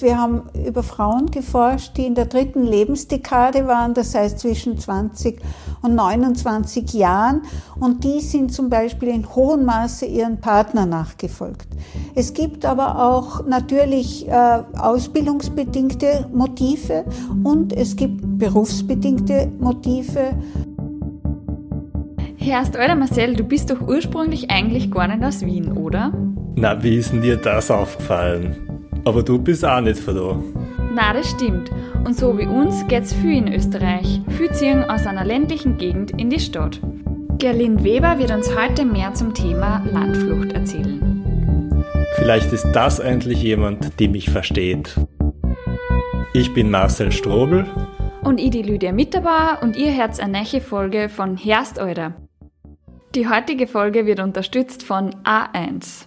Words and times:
Wir 0.00 0.18
haben 0.18 0.42
über 0.66 0.82
Frauen 0.82 1.30
geforscht, 1.30 1.96
die 1.96 2.06
in 2.06 2.14
der 2.14 2.26
dritten 2.26 2.64
Lebensdekade 2.64 3.66
waren, 3.66 3.94
das 3.94 4.14
heißt 4.14 4.38
zwischen 4.38 4.78
20 4.78 5.40
und 5.82 5.94
29 5.94 6.92
Jahren. 6.94 7.42
Und 7.78 8.02
die 8.02 8.20
sind 8.20 8.52
zum 8.52 8.68
Beispiel 8.68 9.08
in 9.08 9.28
hohem 9.34 9.64
Maße 9.64 10.06
ihren 10.06 10.40
Partner 10.40 10.86
nachgefolgt. 10.86 11.68
Es 12.14 12.32
gibt 12.32 12.64
aber 12.64 12.98
auch 12.98 13.46
natürlich 13.46 14.26
äh, 14.28 14.62
ausbildungsbedingte 14.76 16.26
Motive 16.32 17.04
und 17.44 17.72
es 17.72 17.94
gibt 17.94 18.38
berufsbedingte 18.38 19.52
Motive. 19.60 20.32
Herrst, 22.36 22.76
Alter 22.76 22.96
Marcel, 22.96 23.36
du 23.36 23.44
bist 23.44 23.70
doch 23.70 23.80
ursprünglich 23.80 24.50
eigentlich 24.50 24.90
gar 24.90 25.06
nicht 25.06 25.22
aus 25.22 25.42
Wien, 25.42 25.72
oder? 25.72 26.12
Na, 26.54 26.82
wie 26.82 26.96
ist 26.96 27.12
denn 27.12 27.22
dir 27.22 27.36
das 27.36 27.70
aufgefallen? 27.70 28.88
Aber 29.04 29.22
du 29.22 29.38
bist 29.38 29.64
auch 29.64 29.80
nicht 29.80 29.98
von 29.98 30.14
da. 30.14 30.42
Na, 30.94 31.12
das 31.12 31.30
stimmt. 31.30 31.70
Und 32.04 32.16
so 32.16 32.36
wie 32.38 32.46
uns 32.46 32.86
geht's 32.88 33.14
viel 33.14 33.38
in 33.38 33.52
Österreich. 33.52 34.20
Viel 34.36 34.52
ziehen 34.52 34.84
aus 34.84 35.06
einer 35.06 35.24
ländlichen 35.24 35.78
Gegend 35.78 36.10
in 36.20 36.30
die 36.30 36.40
Stadt. 36.40 36.80
Gerlin 37.38 37.82
Weber 37.82 38.18
wird 38.18 38.30
uns 38.30 38.54
heute 38.56 38.84
mehr 38.84 39.14
zum 39.14 39.34
Thema 39.34 39.82
Landflucht 39.90 40.52
erzählen. 40.52 41.84
Vielleicht 42.16 42.52
ist 42.52 42.70
das 42.72 42.98
endlich 42.98 43.42
jemand, 43.42 43.98
die 43.98 44.08
mich 44.08 44.30
versteht. 44.30 44.94
Ich 46.34 46.54
bin 46.54 46.70
Marcel 46.70 47.10
Strobel. 47.10 47.66
Und 48.22 48.38
ich 48.38 48.50
die 48.50 48.62
Lydia 48.62 48.92
Mitterbauer 48.92 49.58
und 49.62 49.76
ihr 49.76 49.96
hört 49.96 50.20
eine 50.20 50.44
neue 50.44 50.60
Folge 50.60 51.08
von 51.08 51.36
Herst 51.36 51.78
Eurer. 51.78 52.14
Die 53.14 53.28
heutige 53.28 53.66
Folge 53.66 54.06
wird 54.06 54.20
unterstützt 54.20 54.84
von 54.84 55.10
A1. 55.24 56.06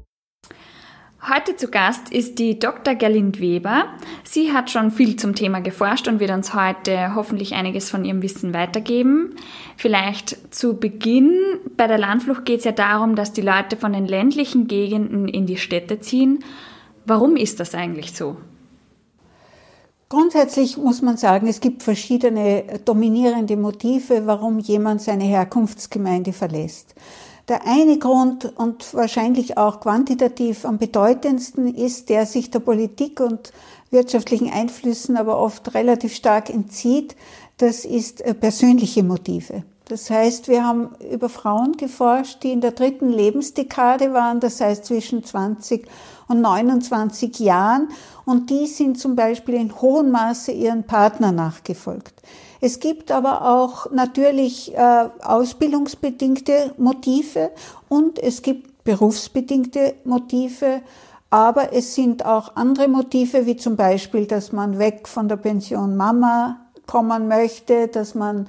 Heute 1.29 1.55
zu 1.55 1.67
Gast 1.67 2.11
ist 2.11 2.39
die 2.39 2.57
Dr. 2.57 2.95
Gerlind 2.95 3.39
Weber. 3.39 3.85
Sie 4.23 4.53
hat 4.53 4.71
schon 4.71 4.89
viel 4.89 5.17
zum 5.17 5.35
Thema 5.35 5.61
geforscht 5.61 6.07
und 6.07 6.19
wird 6.19 6.31
uns 6.31 6.55
heute 6.55 7.13
hoffentlich 7.13 7.53
einiges 7.53 7.91
von 7.91 8.03
ihrem 8.03 8.23
Wissen 8.23 8.55
weitergeben. 8.55 9.35
Vielleicht 9.77 10.51
zu 10.51 10.77
Beginn, 10.79 11.37
bei 11.77 11.85
der 11.85 11.99
Landflucht 11.99 12.45
geht 12.45 12.59
es 12.59 12.65
ja 12.65 12.71
darum, 12.71 13.15
dass 13.15 13.33
die 13.33 13.43
Leute 13.43 13.77
von 13.77 13.93
den 13.93 14.07
ländlichen 14.07 14.67
Gegenden 14.67 15.27
in 15.27 15.45
die 15.45 15.57
Städte 15.57 15.99
ziehen. 15.99 16.43
Warum 17.05 17.35
ist 17.35 17.59
das 17.59 17.75
eigentlich 17.75 18.13
so? 18.13 18.37
Grundsätzlich 20.09 20.75
muss 20.75 21.03
man 21.03 21.17
sagen, 21.17 21.45
es 21.45 21.61
gibt 21.61 21.83
verschiedene 21.83 22.79
dominierende 22.83 23.57
Motive, 23.57 24.25
warum 24.25 24.57
jemand 24.57 25.03
seine 25.03 25.25
Herkunftsgemeinde 25.25 26.33
verlässt. 26.33 26.95
Der 27.51 27.67
eine 27.67 27.99
Grund 27.99 28.45
und 28.57 28.93
wahrscheinlich 28.93 29.57
auch 29.57 29.81
quantitativ 29.81 30.63
am 30.63 30.77
bedeutendsten 30.77 31.75
ist, 31.75 32.07
der 32.07 32.25
sich 32.25 32.49
der 32.49 32.59
Politik 32.59 33.19
und 33.19 33.51
wirtschaftlichen 33.89 34.49
Einflüssen 34.49 35.17
aber 35.17 35.37
oft 35.37 35.73
relativ 35.73 36.15
stark 36.15 36.49
entzieht, 36.49 37.17
das 37.57 37.83
ist 37.83 38.21
äh, 38.21 38.33
persönliche 38.33 39.03
Motive. 39.03 39.63
Das 39.83 40.09
heißt, 40.09 40.47
wir 40.47 40.63
haben 40.63 40.91
über 41.11 41.27
Frauen 41.27 41.73
geforscht, 41.73 42.41
die 42.43 42.53
in 42.53 42.61
der 42.61 42.71
dritten 42.71 43.11
Lebensdekade 43.11 44.13
waren, 44.13 44.39
das 44.39 44.61
heißt 44.61 44.85
zwischen 44.85 45.25
20 45.25 45.85
und 46.29 46.39
29 46.39 47.37
Jahren, 47.39 47.89
und 48.23 48.49
die 48.49 48.65
sind 48.65 48.97
zum 48.97 49.17
Beispiel 49.17 49.55
in 49.55 49.75
hohem 49.81 50.11
Maße 50.11 50.53
ihren 50.53 50.83
Partner 50.83 51.33
nachgefolgt. 51.33 52.13
Es 52.61 52.79
gibt 52.79 53.11
aber 53.11 53.49
auch 53.49 53.89
natürlich 53.91 54.73
äh, 54.75 55.09
ausbildungsbedingte 55.23 56.75
Motive 56.77 57.51
und 57.89 58.19
es 58.19 58.43
gibt 58.43 58.83
berufsbedingte 58.83 59.95
Motive, 60.05 60.81
aber 61.31 61.73
es 61.73 61.95
sind 61.95 62.23
auch 62.23 62.55
andere 62.55 62.87
Motive, 62.87 63.47
wie 63.47 63.57
zum 63.57 63.75
Beispiel, 63.75 64.27
dass 64.27 64.51
man 64.51 64.77
weg 64.77 65.07
von 65.07 65.27
der 65.27 65.37
Pension 65.37 65.97
Mama 65.97 66.61
kommen 66.85 67.27
möchte, 67.27 67.87
dass 67.87 68.13
man 68.13 68.47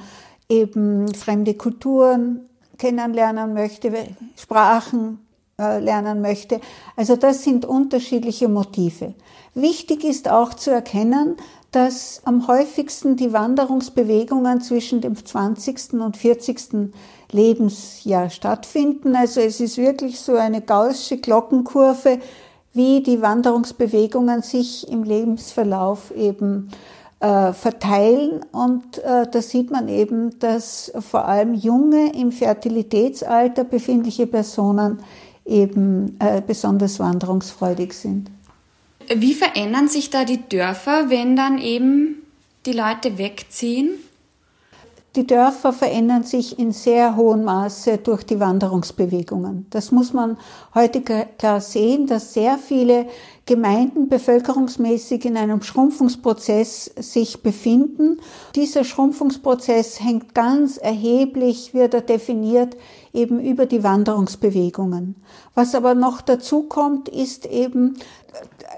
eben 0.48 1.14
fremde 1.14 1.54
Kulturen 1.54 2.48
kennenlernen 2.76 3.54
möchte, 3.54 3.92
Sprachen 4.36 5.24
äh, 5.58 5.78
lernen 5.78 6.20
möchte. 6.20 6.60
Also 6.96 7.16
das 7.16 7.44
sind 7.44 7.64
unterschiedliche 7.64 8.48
Motive. 8.48 9.14
Wichtig 9.54 10.04
ist 10.04 10.28
auch 10.28 10.54
zu 10.54 10.70
erkennen, 10.70 11.36
dass 11.72 12.20
am 12.24 12.46
häufigsten 12.46 13.16
die 13.16 13.32
Wanderungsbewegungen 13.32 14.60
zwischen 14.60 15.00
dem 15.00 15.16
20. 15.16 15.94
und 15.94 16.16
40. 16.18 16.92
Lebensjahr 17.32 18.28
stattfinden. 18.28 19.16
Also 19.16 19.40
es 19.40 19.58
ist 19.58 19.78
wirklich 19.78 20.20
so 20.20 20.36
eine 20.36 20.60
gaußsche 20.60 21.16
Glockenkurve, 21.16 22.18
wie 22.74 23.02
die 23.02 23.22
Wanderungsbewegungen 23.22 24.42
sich 24.42 24.86
im 24.88 25.02
Lebensverlauf 25.02 26.10
eben 26.14 26.68
äh, 27.20 27.52
verteilen. 27.54 28.44
Und 28.52 28.98
äh, 28.98 29.26
da 29.30 29.40
sieht 29.40 29.70
man 29.70 29.88
eben, 29.88 30.38
dass 30.40 30.92
vor 31.00 31.24
allem 31.24 31.54
junge, 31.54 32.12
im 32.14 32.32
Fertilitätsalter 32.32 33.64
befindliche 33.64 34.26
Personen 34.26 34.98
eben 35.46 36.16
äh, 36.18 36.42
besonders 36.46 37.00
wanderungsfreudig 37.00 37.94
sind. 37.94 38.30
Wie 39.16 39.34
verändern 39.34 39.88
sich 39.88 40.10
da 40.10 40.24
die 40.24 40.48
Dörfer, 40.48 41.10
wenn 41.10 41.36
dann 41.36 41.58
eben 41.58 42.22
die 42.64 42.72
Leute 42.72 43.18
wegziehen? 43.18 43.90
Die 45.14 45.26
Dörfer 45.26 45.74
verändern 45.74 46.22
sich 46.22 46.58
in 46.58 46.72
sehr 46.72 47.16
hohem 47.16 47.44
Maße 47.44 47.98
durch 47.98 48.24
die 48.24 48.40
Wanderungsbewegungen. 48.40 49.66
Das 49.68 49.92
muss 49.92 50.14
man 50.14 50.38
heute 50.74 51.02
klar 51.02 51.60
sehen, 51.60 52.06
dass 52.06 52.32
sehr 52.32 52.56
viele 52.56 53.06
Gemeinden 53.44 54.08
bevölkerungsmäßig 54.08 55.26
in 55.26 55.36
einem 55.36 55.60
Schrumpfungsprozess 55.60 56.86
sich 56.96 57.42
befinden. 57.42 58.20
Dieser 58.54 58.84
Schrumpfungsprozess 58.84 60.00
hängt 60.00 60.34
ganz 60.34 60.78
erheblich, 60.78 61.74
wird 61.74 61.92
er 61.92 62.00
definiert, 62.00 62.74
eben 63.12 63.40
über 63.40 63.66
die 63.66 63.82
Wanderungsbewegungen. 63.82 65.16
Was 65.54 65.74
aber 65.74 65.94
noch 65.94 66.20
dazu 66.20 66.62
kommt, 66.62 67.08
ist 67.08 67.46
eben, 67.46 67.98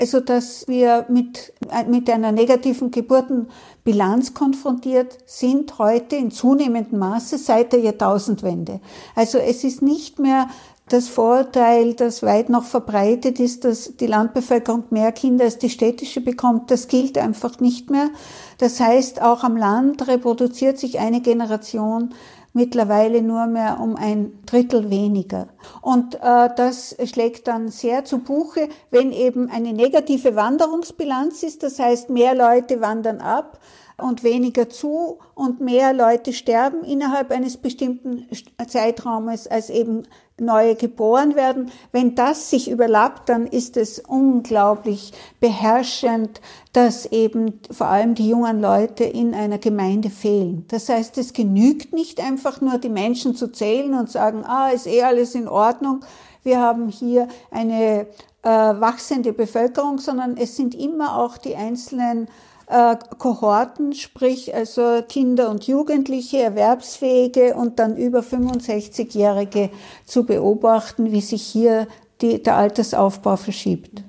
also 0.00 0.20
dass 0.20 0.66
wir 0.66 1.06
mit, 1.08 1.52
mit 1.88 2.10
einer 2.10 2.32
negativen 2.32 2.90
Geburtenbilanz 2.90 4.34
konfrontiert 4.34 5.18
sind 5.26 5.78
heute 5.78 6.16
in 6.16 6.30
zunehmendem 6.30 6.98
Maße 6.98 7.38
seit 7.38 7.72
der 7.72 7.80
Jahrtausendwende. 7.80 8.80
Also 9.14 9.38
es 9.38 9.62
ist 9.62 9.82
nicht 9.82 10.18
mehr 10.18 10.48
das 10.88 11.08
Vorurteil, 11.08 11.94
das 11.94 12.22
weit 12.22 12.50
noch 12.50 12.64
verbreitet 12.64 13.40
ist, 13.40 13.64
dass 13.64 13.96
die 13.96 14.06
Landbevölkerung 14.06 14.84
mehr 14.90 15.12
Kinder 15.12 15.46
als 15.46 15.56
die 15.56 15.70
städtische 15.70 16.20
bekommt, 16.20 16.70
das 16.70 16.88
gilt 16.88 17.16
einfach 17.16 17.58
nicht 17.60 17.88
mehr. 17.90 18.10
Das 18.58 18.80
heißt, 18.80 19.22
auch 19.22 19.44
am 19.44 19.56
Land 19.56 20.06
reproduziert 20.06 20.78
sich 20.78 20.98
eine 20.98 21.22
Generation 21.22 22.14
mittlerweile 22.54 23.20
nur 23.20 23.46
mehr 23.46 23.78
um 23.80 23.96
ein 23.96 24.38
Drittel 24.46 24.88
weniger. 24.88 25.48
Und 25.82 26.14
äh, 26.14 26.48
das 26.56 26.96
schlägt 27.04 27.48
dann 27.48 27.68
sehr 27.68 28.04
zu 28.04 28.18
Buche, 28.18 28.68
wenn 28.90 29.12
eben 29.12 29.50
eine 29.50 29.72
negative 29.72 30.36
Wanderungsbilanz 30.36 31.42
ist, 31.42 31.62
das 31.62 31.78
heißt, 31.78 32.08
mehr 32.08 32.34
Leute 32.34 32.80
wandern 32.80 33.20
ab 33.20 33.58
und 33.98 34.24
weniger 34.24 34.68
zu 34.68 35.18
und 35.34 35.60
mehr 35.60 35.92
Leute 35.92 36.32
sterben 36.32 36.84
innerhalb 36.84 37.30
eines 37.30 37.56
bestimmten 37.56 38.26
Zeitraumes, 38.66 39.46
als 39.46 39.70
eben 39.70 40.04
neue 40.40 40.74
geboren 40.74 41.36
werden. 41.36 41.70
Wenn 41.92 42.14
das 42.14 42.50
sich 42.50 42.70
überlappt, 42.70 43.28
dann 43.28 43.46
ist 43.46 43.76
es 43.76 44.00
unglaublich 44.00 45.12
beherrschend, 45.40 46.40
dass 46.72 47.06
eben 47.06 47.60
vor 47.70 47.86
allem 47.86 48.14
die 48.14 48.28
jungen 48.28 48.60
Leute 48.60 49.04
in 49.04 49.34
einer 49.34 49.58
Gemeinde 49.58 50.10
fehlen. 50.10 50.64
Das 50.68 50.88
heißt, 50.88 51.18
es 51.18 51.32
genügt 51.32 51.92
nicht 51.92 52.20
einfach 52.20 52.60
nur 52.60 52.78
die 52.78 52.88
Menschen 52.88 53.36
zu 53.36 53.52
zählen 53.52 53.94
und 53.94 54.10
sagen, 54.10 54.44
ah, 54.44 54.70
ist 54.70 54.86
eh 54.86 55.02
alles 55.02 55.34
in 55.34 55.46
Ordnung. 55.46 56.00
Wir 56.42 56.60
haben 56.60 56.88
hier 56.88 57.28
eine 57.50 58.06
äh, 58.42 58.48
wachsende 58.48 59.32
Bevölkerung, 59.32 59.98
sondern 59.98 60.36
es 60.36 60.56
sind 60.56 60.74
immer 60.74 61.18
auch 61.18 61.38
die 61.38 61.56
einzelnen 61.56 62.28
äh, 62.66 62.96
Kohorten, 63.18 63.92
sprich 63.92 64.54
also 64.54 65.02
Kinder 65.08 65.50
und 65.50 65.66
Jugendliche, 65.66 66.38
Erwerbsfähige 66.38 67.54
und 67.54 67.78
dann 67.78 67.96
über 67.96 68.20
65-Jährige 68.20 69.70
zu 70.04 70.24
beobachten, 70.24 71.12
wie 71.12 71.20
sich 71.20 71.42
hier 71.42 71.86
die, 72.20 72.42
der 72.42 72.56
Altersaufbau 72.56 73.36
verschiebt. 73.36 74.02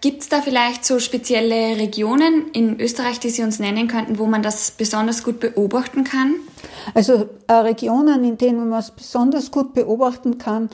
Gibt 0.00 0.22
es 0.22 0.28
da 0.30 0.40
vielleicht 0.40 0.86
so 0.86 0.98
spezielle 0.98 1.76
Regionen 1.76 2.48
in 2.52 2.80
Österreich, 2.80 3.20
die 3.20 3.28
Sie 3.28 3.42
uns 3.42 3.58
nennen 3.58 3.86
könnten, 3.86 4.18
wo 4.18 4.24
man 4.24 4.42
das 4.42 4.70
besonders 4.70 5.22
gut 5.22 5.40
beobachten 5.40 6.04
kann? 6.04 6.36
Also 6.94 7.28
äh, 7.48 7.52
Regionen, 7.52 8.24
in 8.24 8.38
denen 8.38 8.70
man 8.70 8.78
es 8.78 8.92
besonders 8.92 9.50
gut 9.50 9.74
beobachten 9.74 10.38
kann, 10.38 10.70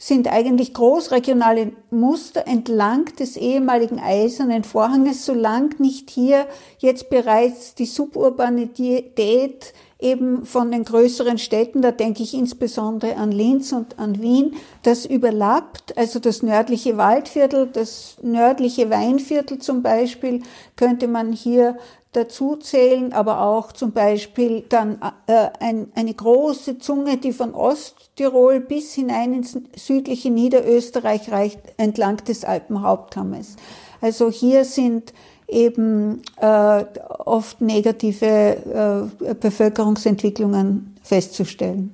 sind 0.00 0.28
eigentlich 0.28 0.74
großregionale 0.74 1.72
Muster 1.90 2.46
entlang 2.46 3.06
des 3.16 3.36
ehemaligen 3.36 3.98
Eisernen 3.98 4.62
Vorhanges, 4.62 5.26
solange 5.26 5.70
nicht 5.78 6.08
hier 6.10 6.46
jetzt 6.78 7.10
bereits 7.10 7.74
die 7.74 7.86
Suburbanität 7.86 9.74
eben 10.00 10.44
von 10.44 10.70
den 10.70 10.84
größeren 10.84 11.38
Städten, 11.38 11.82
da 11.82 11.90
denke 11.90 12.22
ich 12.22 12.34
insbesondere 12.34 13.16
an 13.16 13.32
Linz 13.32 13.72
und 13.72 13.98
an 13.98 14.22
Wien, 14.22 14.54
das 14.84 15.04
überlappt, 15.04 15.96
also 15.98 16.20
das 16.20 16.42
nördliche 16.42 16.96
Waldviertel, 16.96 17.66
das 17.66 18.16
nördliche 18.22 18.90
Weinviertel 18.90 19.58
zum 19.58 19.82
Beispiel, 19.82 20.42
könnte 20.76 21.08
man 21.08 21.32
hier 21.32 21.78
dazu 22.12 22.56
zählen, 22.56 23.12
aber 23.12 23.42
auch 23.42 23.72
zum 23.72 23.92
Beispiel 23.92 24.64
dann 24.68 25.00
äh, 25.26 25.48
ein, 25.60 25.92
eine 25.94 26.14
große 26.14 26.78
Zunge, 26.78 27.18
die 27.18 27.32
von 27.32 27.54
Osttirol 27.54 28.60
bis 28.60 28.94
hinein 28.94 29.34
ins 29.34 29.58
südliche 29.76 30.30
Niederösterreich 30.30 31.30
reicht, 31.30 31.60
entlang 31.76 32.16
des 32.24 32.44
Alpenhauptkammes. 32.44 33.56
Also 34.00 34.30
hier 34.30 34.64
sind 34.64 35.12
eben 35.48 36.22
äh, 36.40 36.84
oft 37.24 37.60
negative 37.60 39.10
äh, 39.20 39.34
Bevölkerungsentwicklungen 39.34 40.96
festzustellen. 41.02 41.92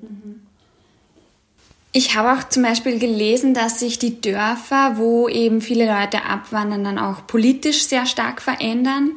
Ich 1.92 2.16
habe 2.16 2.32
auch 2.32 2.48
zum 2.48 2.64
Beispiel 2.64 2.98
gelesen, 2.98 3.54
dass 3.54 3.78
sich 3.78 4.00
die 4.00 4.20
Dörfer, 4.20 4.94
wo 4.96 5.28
eben 5.28 5.60
viele 5.60 5.86
Leute 5.86 6.24
abwandern, 6.24 6.82
dann 6.82 6.98
auch 6.98 7.24
politisch 7.28 7.86
sehr 7.86 8.04
stark 8.04 8.42
verändern. 8.42 9.12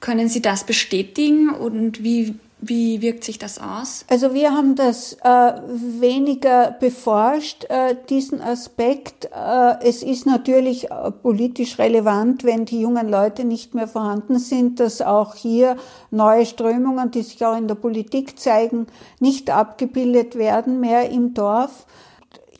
Können 0.00 0.30
Sie 0.30 0.40
das 0.40 0.64
bestätigen 0.64 1.50
und 1.50 2.02
wie 2.02 2.36
wie 2.62 3.00
wirkt 3.00 3.24
sich 3.24 3.38
das 3.38 3.58
aus? 3.58 4.04
Also 4.08 4.34
wir 4.34 4.52
haben 4.52 4.74
das 4.74 5.14
äh, 5.24 5.52
weniger 5.66 6.72
beforscht, 6.72 7.64
äh, 7.68 7.96
diesen 8.08 8.40
Aspekt. 8.40 9.26
Äh, 9.26 9.82
es 9.82 10.02
ist 10.02 10.26
natürlich 10.26 10.90
äh, 10.90 11.10
politisch 11.10 11.78
relevant, 11.78 12.44
wenn 12.44 12.66
die 12.66 12.80
jungen 12.80 13.08
Leute 13.08 13.44
nicht 13.44 13.74
mehr 13.74 13.88
vorhanden 13.88 14.38
sind, 14.38 14.78
dass 14.78 15.00
auch 15.00 15.34
hier 15.34 15.76
neue 16.10 16.44
Strömungen, 16.44 17.10
die 17.10 17.22
sich 17.22 17.44
auch 17.44 17.56
in 17.56 17.68
der 17.68 17.76
Politik 17.76 18.38
zeigen, 18.38 18.86
nicht 19.20 19.50
abgebildet 19.50 20.36
werden 20.36 20.80
mehr 20.80 21.10
im 21.10 21.32
Dorf. 21.32 21.86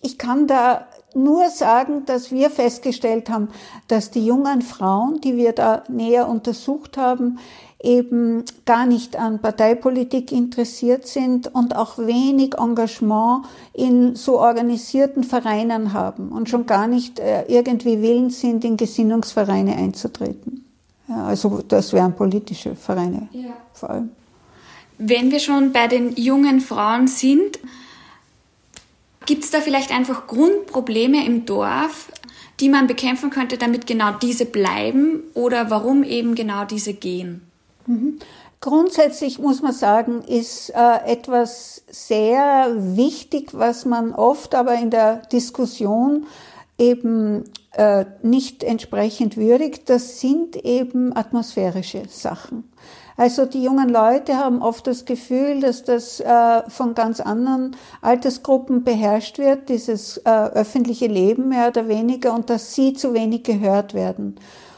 Ich 0.02 0.16
kann 0.16 0.46
da 0.46 0.86
nur 1.14 1.48
sagen, 1.48 2.04
dass 2.06 2.30
wir 2.30 2.50
festgestellt 2.50 3.30
haben, 3.30 3.48
dass 3.88 4.10
die 4.10 4.24
jungen 4.24 4.62
Frauen, 4.62 5.20
die 5.20 5.36
wir 5.36 5.52
da 5.52 5.84
näher 5.88 6.28
untersucht 6.28 6.96
haben, 6.96 7.38
eben 7.82 8.44
gar 8.66 8.86
nicht 8.86 9.16
an 9.16 9.40
Parteipolitik 9.40 10.32
interessiert 10.32 11.06
sind 11.06 11.52
und 11.54 11.74
auch 11.76 11.98
wenig 11.98 12.54
Engagement 12.58 13.46
in 13.72 14.16
so 14.16 14.38
organisierten 14.38 15.24
Vereinen 15.24 15.92
haben 15.92 16.30
und 16.30 16.50
schon 16.50 16.66
gar 16.66 16.86
nicht 16.86 17.18
äh, 17.18 17.44
irgendwie 17.48 18.02
willens 18.02 18.40
sind, 18.40 18.64
in 18.64 18.76
Gesinnungsvereine 18.76 19.76
einzutreten. 19.76 20.64
Ja, 21.08 21.24
also 21.24 21.62
das 21.66 21.92
wären 21.92 22.14
politische 22.14 22.76
Vereine 22.76 23.28
ja. 23.32 23.54
vor 23.72 23.90
allem. 23.90 24.10
Wenn 24.98 25.30
wir 25.30 25.40
schon 25.40 25.72
bei 25.72 25.88
den 25.88 26.14
jungen 26.16 26.60
Frauen 26.60 27.08
sind, 27.08 27.58
gibt 29.30 29.44
es 29.44 29.52
da 29.52 29.60
vielleicht 29.60 29.92
einfach 29.92 30.26
Grundprobleme 30.26 31.24
im 31.24 31.46
Dorf, 31.46 32.10
die 32.58 32.68
man 32.68 32.88
bekämpfen 32.88 33.30
könnte, 33.30 33.58
damit 33.58 33.86
genau 33.86 34.10
diese 34.20 34.44
bleiben 34.44 35.22
oder 35.34 35.70
warum 35.70 36.02
eben 36.02 36.34
genau 36.34 36.64
diese 36.64 36.94
gehen? 36.94 37.42
Mhm. 37.86 38.18
Grundsätzlich 38.60 39.38
muss 39.38 39.62
man 39.62 39.72
sagen, 39.72 40.22
ist 40.22 40.70
äh, 40.70 41.06
etwas 41.06 41.84
sehr 41.88 42.74
wichtig, 42.76 43.50
was 43.52 43.84
man 43.84 44.12
oft 44.12 44.56
aber 44.56 44.74
in 44.74 44.90
der 44.90 45.22
Diskussion 45.26 46.26
eben 46.76 47.44
äh, 47.74 48.06
nicht 48.24 48.64
entsprechend 48.64 49.36
würdigt. 49.36 49.88
Das 49.90 50.18
sind 50.18 50.56
eben 50.56 51.14
atmosphärische 51.16 52.02
Sachen. 52.08 52.64
Also 53.20 53.44
die 53.44 53.62
jungen 53.62 53.90
Leute 53.90 54.38
haben 54.38 54.62
oft 54.62 54.86
das 54.86 55.04
Gefühl, 55.04 55.60
dass 55.60 55.84
das 55.84 56.20
äh, 56.20 56.62
von 56.70 56.94
ganz 56.94 57.20
anderen 57.20 57.76
Altersgruppen 58.00 58.82
beherrscht 58.82 59.36
wird, 59.36 59.68
dieses 59.68 60.16
äh, 60.16 60.30
öffentliche 60.30 61.06
Leben 61.06 61.50
mehr 61.50 61.68
oder 61.68 61.86
weniger, 61.86 62.32
und 62.32 62.48
dass 62.48 62.74
sie 62.74 62.94
zu 62.94 63.12
wenig 63.12 63.42
gehört 63.42 63.92
werden. 63.92 64.36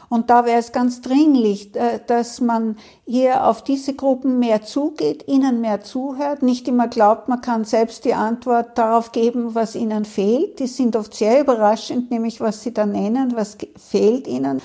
Und 0.09 0.29
da 0.29 0.43
wäre 0.43 0.59
es 0.59 0.73
ganz 0.73 0.99
dringlich, 0.99 1.73
äh, 1.77 2.01
dass 2.05 2.41
man 2.41 2.75
hier 3.05 3.47
auf 3.47 3.63
diese 3.63 3.93
Gruppen 3.93 4.39
mehr 4.39 4.61
zugeht, 4.61 5.25
ihnen 5.29 5.61
mehr 5.61 5.79
zuhört, 5.79 6.41
nicht 6.41 6.67
immer 6.67 6.89
glaubt, 6.89 7.29
man 7.29 7.39
kann 7.39 7.63
selbst 7.63 8.03
die 8.03 8.13
Antwort 8.13 8.77
darauf 8.77 9.13
geben, 9.13 9.55
was 9.55 9.73
ihnen 9.73 10.03
fehlt. 10.03 10.59
Die 10.59 10.67
sind 10.67 10.97
oft 10.97 11.13
sehr 11.13 11.39
überraschend, 11.39 12.11
nämlich 12.11 12.41
was 12.41 12.61
sie 12.61 12.73
da 12.73 12.85
nennen, 12.85 13.37
was 13.37 13.55
fehlt 13.77 14.27
ihnen. 14.27 14.61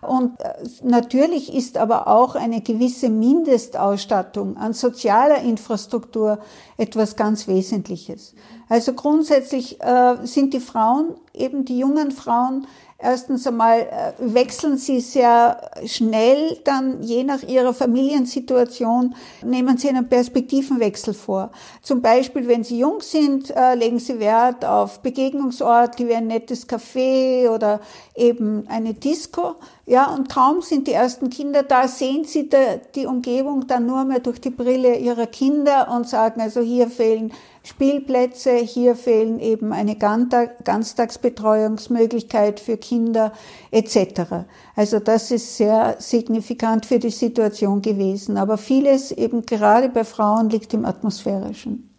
Und 0.00 0.40
äh, 0.40 0.54
natürlich 0.82 1.54
ist 1.54 1.76
aber 1.76 2.08
auch 2.08 2.34
eine 2.34 2.60
gewisse 2.60 3.10
Mindestausstattung 3.10 4.56
an 4.56 4.72
sozialer 4.72 5.42
Infrastruktur 5.42 6.38
etwas 6.76 7.16
ganz 7.16 7.48
Wesentliches. 7.48 8.34
Also 8.68 8.94
grundsätzlich 8.94 9.80
äh, 9.82 10.16
sind 10.24 10.54
die 10.54 10.60
Frauen, 10.60 11.14
eben 11.34 11.64
die 11.64 11.78
jungen 11.78 12.12
Frauen, 12.12 12.66
Erstens 13.02 13.46
einmal 13.46 13.80
äh, 13.80 14.12
wechseln 14.18 14.76
sie 14.76 15.00
sehr 15.00 15.70
schnell, 15.86 16.58
dann 16.64 17.02
je 17.02 17.24
nach 17.24 17.42
ihrer 17.42 17.72
Familiensituation 17.72 19.14
nehmen 19.42 19.78
sie 19.78 19.88
einen 19.88 20.06
Perspektivenwechsel 20.06 21.14
vor. 21.14 21.50
Zum 21.80 22.02
Beispiel, 22.02 22.46
wenn 22.46 22.62
sie 22.62 22.78
jung 22.78 23.00
sind, 23.00 23.56
äh, 23.56 23.74
legen 23.74 24.00
sie 24.00 24.20
Wert 24.20 24.66
auf 24.66 25.00
Begegnungsorte 25.00 26.06
wie 26.06 26.14
ein 26.14 26.26
nettes 26.26 26.68
Café 26.68 27.48
oder 27.48 27.80
eben 28.14 28.66
eine 28.68 28.92
Disco. 28.92 29.54
Ja, 29.90 30.06
und 30.14 30.28
kaum 30.28 30.62
sind 30.62 30.86
die 30.86 30.92
ersten 30.92 31.30
Kinder 31.30 31.64
da, 31.64 31.88
sehen 31.88 32.24
sie 32.24 32.48
die 32.94 33.06
Umgebung 33.06 33.66
dann 33.66 33.86
nur 33.86 34.04
mehr 34.04 34.20
durch 34.20 34.40
die 34.40 34.50
Brille 34.50 34.96
ihrer 34.96 35.26
Kinder 35.26 35.90
und 35.90 36.08
sagen, 36.08 36.40
also 36.40 36.60
hier 36.60 36.86
fehlen 36.86 37.32
Spielplätze, 37.64 38.54
hier 38.54 38.94
fehlen 38.94 39.40
eben 39.40 39.72
eine 39.72 39.96
Ganztagsbetreuungsmöglichkeit 39.96 42.60
für 42.60 42.76
Kinder 42.76 43.32
etc. 43.72 44.46
Also 44.76 45.00
das 45.00 45.32
ist 45.32 45.56
sehr 45.56 45.96
signifikant 45.98 46.86
für 46.86 47.00
die 47.00 47.10
Situation 47.10 47.82
gewesen. 47.82 48.36
Aber 48.36 48.58
vieles 48.58 49.10
eben 49.10 49.44
gerade 49.44 49.88
bei 49.88 50.04
Frauen 50.04 50.50
liegt 50.50 50.72
im 50.72 50.84
atmosphärischen. 50.84 51.92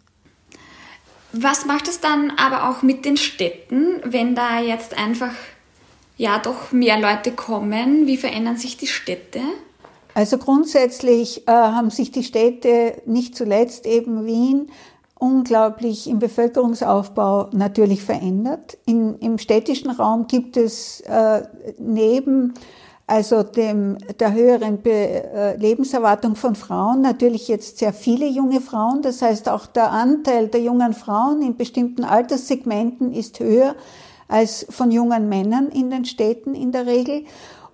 Was 1.34 1.66
macht 1.66 1.88
es 1.88 2.00
dann 2.00 2.32
aber 2.38 2.70
auch 2.70 2.80
mit 2.80 3.04
den 3.04 3.18
Städten, 3.18 4.00
wenn 4.04 4.34
da 4.34 4.60
jetzt 4.60 4.96
einfach 4.96 5.34
ja 6.22 6.38
doch 6.38 6.70
mehr 6.70 7.00
Leute 7.00 7.32
kommen? 7.32 8.06
Wie 8.06 8.16
verändern 8.16 8.56
sich 8.56 8.76
die 8.76 8.86
Städte? 8.86 9.40
Also 10.14 10.38
grundsätzlich 10.38 11.48
äh, 11.48 11.50
haben 11.50 11.90
sich 11.90 12.12
die 12.12 12.22
Städte, 12.22 13.02
nicht 13.06 13.34
zuletzt 13.34 13.86
eben 13.86 14.24
Wien, 14.24 14.70
unglaublich 15.18 16.08
im 16.08 16.20
Bevölkerungsaufbau 16.20 17.48
natürlich 17.52 18.02
verändert. 18.04 18.78
In, 18.86 19.18
Im 19.18 19.38
städtischen 19.38 19.90
Raum 19.90 20.26
gibt 20.28 20.56
es 20.56 21.00
äh, 21.00 21.42
neben 21.78 22.54
also 23.08 23.42
dem, 23.42 23.98
der 24.20 24.32
höheren 24.32 24.80
Be 24.80 24.90
äh, 24.90 25.56
Lebenserwartung 25.56 26.36
von 26.36 26.54
Frauen 26.54 27.02
natürlich 27.02 27.48
jetzt 27.48 27.78
sehr 27.78 27.92
viele 27.92 28.26
junge 28.26 28.60
Frauen. 28.60 29.02
Das 29.02 29.22
heißt, 29.22 29.48
auch 29.48 29.66
der 29.66 29.90
Anteil 29.90 30.48
der 30.48 30.60
jungen 30.60 30.92
Frauen 30.92 31.42
in 31.42 31.56
bestimmten 31.56 32.04
Alterssegmenten 32.04 33.12
ist 33.12 33.40
höher 33.40 33.74
als 34.32 34.66
von 34.70 34.90
jungen 34.90 35.28
Männern 35.28 35.68
in 35.68 35.90
den 35.90 36.06
Städten 36.06 36.54
in 36.54 36.72
der 36.72 36.86
Regel. 36.86 37.24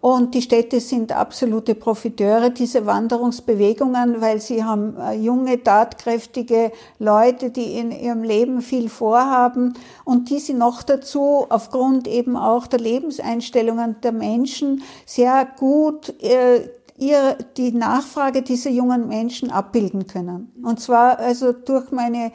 Und 0.01 0.35
die 0.35 0.43
Städte 0.43 0.79
sind 0.81 1.11
absolute 1.11 1.75
Profiteure 1.75 2.51
dieser 2.51 2.87
Wanderungsbewegungen, 2.87 4.21
weil 4.21 4.41
sie 4.41 4.63
haben 4.63 4.97
äh, 4.97 5.15
junge, 5.15 5.63
tatkräftige 5.63 6.71
Leute, 7.01 7.51
die 7.51 7.79
in 7.79 7.91
ihrem 7.91 8.23
Leben 8.23 8.63
viel 8.63 8.89
vorhaben 8.89 9.75
und 10.05 10.31
die 10.31 10.39
sie 10.39 10.55
noch 10.55 10.85
dazu 10.85 11.47
aufgrund 11.49 12.07
eben 12.07 12.37
auch 12.37 12.69
der 12.69 12.79
Lebenseinstellungen 12.79 13.97
der 14.03 14.13
Menschen 14.13 14.83
sehr 15.05 15.49
gut 15.59 16.15
äh, 16.23 16.69
ihr, 16.97 17.37
die 17.57 17.73
Nachfrage 17.73 18.43
dieser 18.43 18.71
jungen 18.71 19.09
Menschen 19.09 19.51
abbilden 19.51 20.07
können. 20.07 20.53
Und 20.63 20.81
zwar 20.81 21.19
also 21.19 21.53
durch 21.53 21.91
meine 21.91 22.31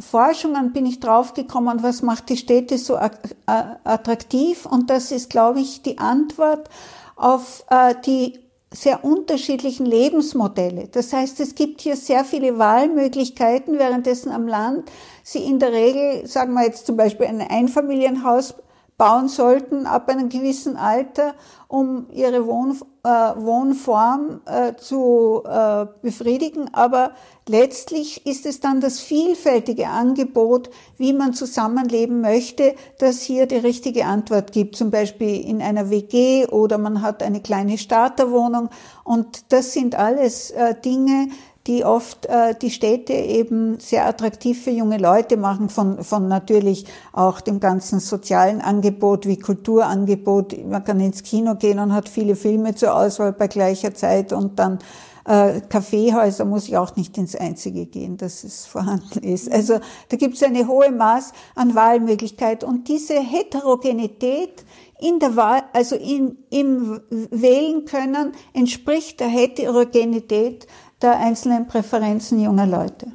Forschungen 0.00 0.72
bin 0.72 0.86
ich 0.86 1.00
draufgekommen, 1.00 1.82
was 1.82 2.02
macht 2.02 2.28
die 2.28 2.36
Städte 2.36 2.78
so 2.78 2.98
attraktiv? 3.46 4.66
Und 4.66 4.90
das 4.90 5.10
ist, 5.10 5.30
glaube 5.30 5.60
ich, 5.60 5.82
die 5.82 5.98
Antwort 5.98 6.68
auf 7.16 7.64
äh, 7.70 7.94
die 8.06 8.38
sehr 8.70 9.02
unterschiedlichen 9.02 9.86
Lebensmodelle. 9.86 10.88
Das 10.88 11.12
heißt, 11.12 11.40
es 11.40 11.54
gibt 11.54 11.80
hier 11.80 11.96
sehr 11.96 12.24
viele 12.24 12.58
Wahlmöglichkeiten, 12.58 13.78
währenddessen 13.78 14.30
am 14.30 14.46
Land 14.46 14.90
sie 15.22 15.42
in 15.42 15.58
der 15.58 15.72
Regel, 15.72 16.26
sagen 16.26 16.52
wir 16.52 16.64
jetzt 16.64 16.86
zum 16.86 16.96
Beispiel 16.96 17.26
ein 17.26 17.40
Einfamilienhaus 17.40 18.54
bauen 18.98 19.28
sollten 19.28 19.86
ab 19.86 20.08
einem 20.08 20.28
gewissen 20.28 20.76
Alter, 20.76 21.34
um 21.68 22.10
ihre 22.10 22.46
Wohn, 22.46 22.72
äh, 22.72 22.97
Wohnform 23.08 24.40
äh, 24.46 24.74
zu 24.76 25.42
äh, 25.44 25.86
befriedigen. 26.02 26.72
Aber 26.72 27.12
letztlich 27.48 28.26
ist 28.26 28.46
es 28.46 28.60
dann 28.60 28.80
das 28.80 29.00
vielfältige 29.00 29.88
Angebot, 29.88 30.70
wie 30.96 31.12
man 31.12 31.34
zusammenleben 31.34 32.20
möchte, 32.20 32.74
das 32.98 33.22
hier 33.22 33.46
die 33.46 33.56
richtige 33.56 34.06
Antwort 34.06 34.52
gibt. 34.52 34.76
Zum 34.76 34.90
Beispiel 34.90 35.40
in 35.40 35.62
einer 35.62 35.90
WG 35.90 36.46
oder 36.46 36.78
man 36.78 37.02
hat 37.02 37.22
eine 37.22 37.40
kleine 37.40 37.78
Starterwohnung. 37.78 38.70
Und 39.04 39.52
das 39.52 39.72
sind 39.72 39.94
alles 39.94 40.50
äh, 40.50 40.74
Dinge, 40.80 41.28
die 41.68 41.84
oft 41.84 42.26
äh, 42.26 42.54
die 42.60 42.70
Städte 42.70 43.12
eben 43.12 43.78
sehr 43.78 44.06
attraktiv 44.06 44.64
für 44.64 44.70
junge 44.70 44.96
Leute 44.96 45.36
machen, 45.36 45.68
von, 45.68 46.02
von 46.02 46.26
natürlich 46.26 46.86
auch 47.12 47.40
dem 47.40 47.60
ganzen 47.60 48.00
sozialen 48.00 48.62
Angebot 48.62 49.26
wie 49.26 49.38
Kulturangebot. 49.38 50.66
Man 50.66 50.82
kann 50.82 50.98
ins 50.98 51.22
Kino 51.22 51.54
gehen 51.56 51.78
und 51.78 51.92
hat 51.92 52.08
viele 52.08 52.34
Filme 52.36 52.74
zur 52.74 52.96
Auswahl 52.96 53.32
bei 53.32 53.46
gleicher 53.48 53.92
Zeit 53.94 54.32
und 54.32 54.58
dann 54.58 54.78
äh, 55.26 55.60
Kaffeehäuser 55.60 56.46
muss 56.46 56.68
ich 56.68 56.78
auch 56.78 56.96
nicht 56.96 57.18
ins 57.18 57.36
Einzige 57.36 57.84
gehen, 57.84 58.16
dass 58.16 58.44
es 58.44 58.64
vorhanden 58.64 59.22
ist. 59.22 59.52
Also 59.52 59.78
da 60.08 60.16
gibt 60.16 60.36
es 60.36 60.42
eine 60.42 60.66
hohe 60.66 60.90
Maß 60.90 61.32
an 61.54 61.74
Wahlmöglichkeit 61.74 62.64
und 62.64 62.88
diese 62.88 63.20
Heterogenität 63.20 64.64
in 64.98 65.18
der 65.18 65.36
Wahl, 65.36 65.62
also 65.74 65.96
in, 65.96 66.38
im 66.50 67.00
Wählen 67.10 67.84
können, 67.84 68.32
entspricht 68.54 69.20
der 69.20 69.28
Heterogenität 69.28 70.66
der 71.02 71.18
einzelnen 71.18 71.66
Präferenzen 71.66 72.40
junger 72.40 72.66
Leute. 72.66 73.06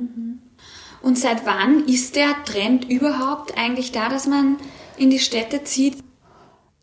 Und 1.01 1.17
seit 1.17 1.45
wann 1.45 1.85
ist 1.85 2.15
der 2.15 2.33
Trend 2.45 2.89
überhaupt 2.89 3.57
eigentlich 3.57 3.91
da, 3.91 4.09
dass 4.09 4.27
man 4.27 4.57
in 4.97 5.09
die 5.09 5.19
Städte 5.19 5.63
zieht? 5.63 6.02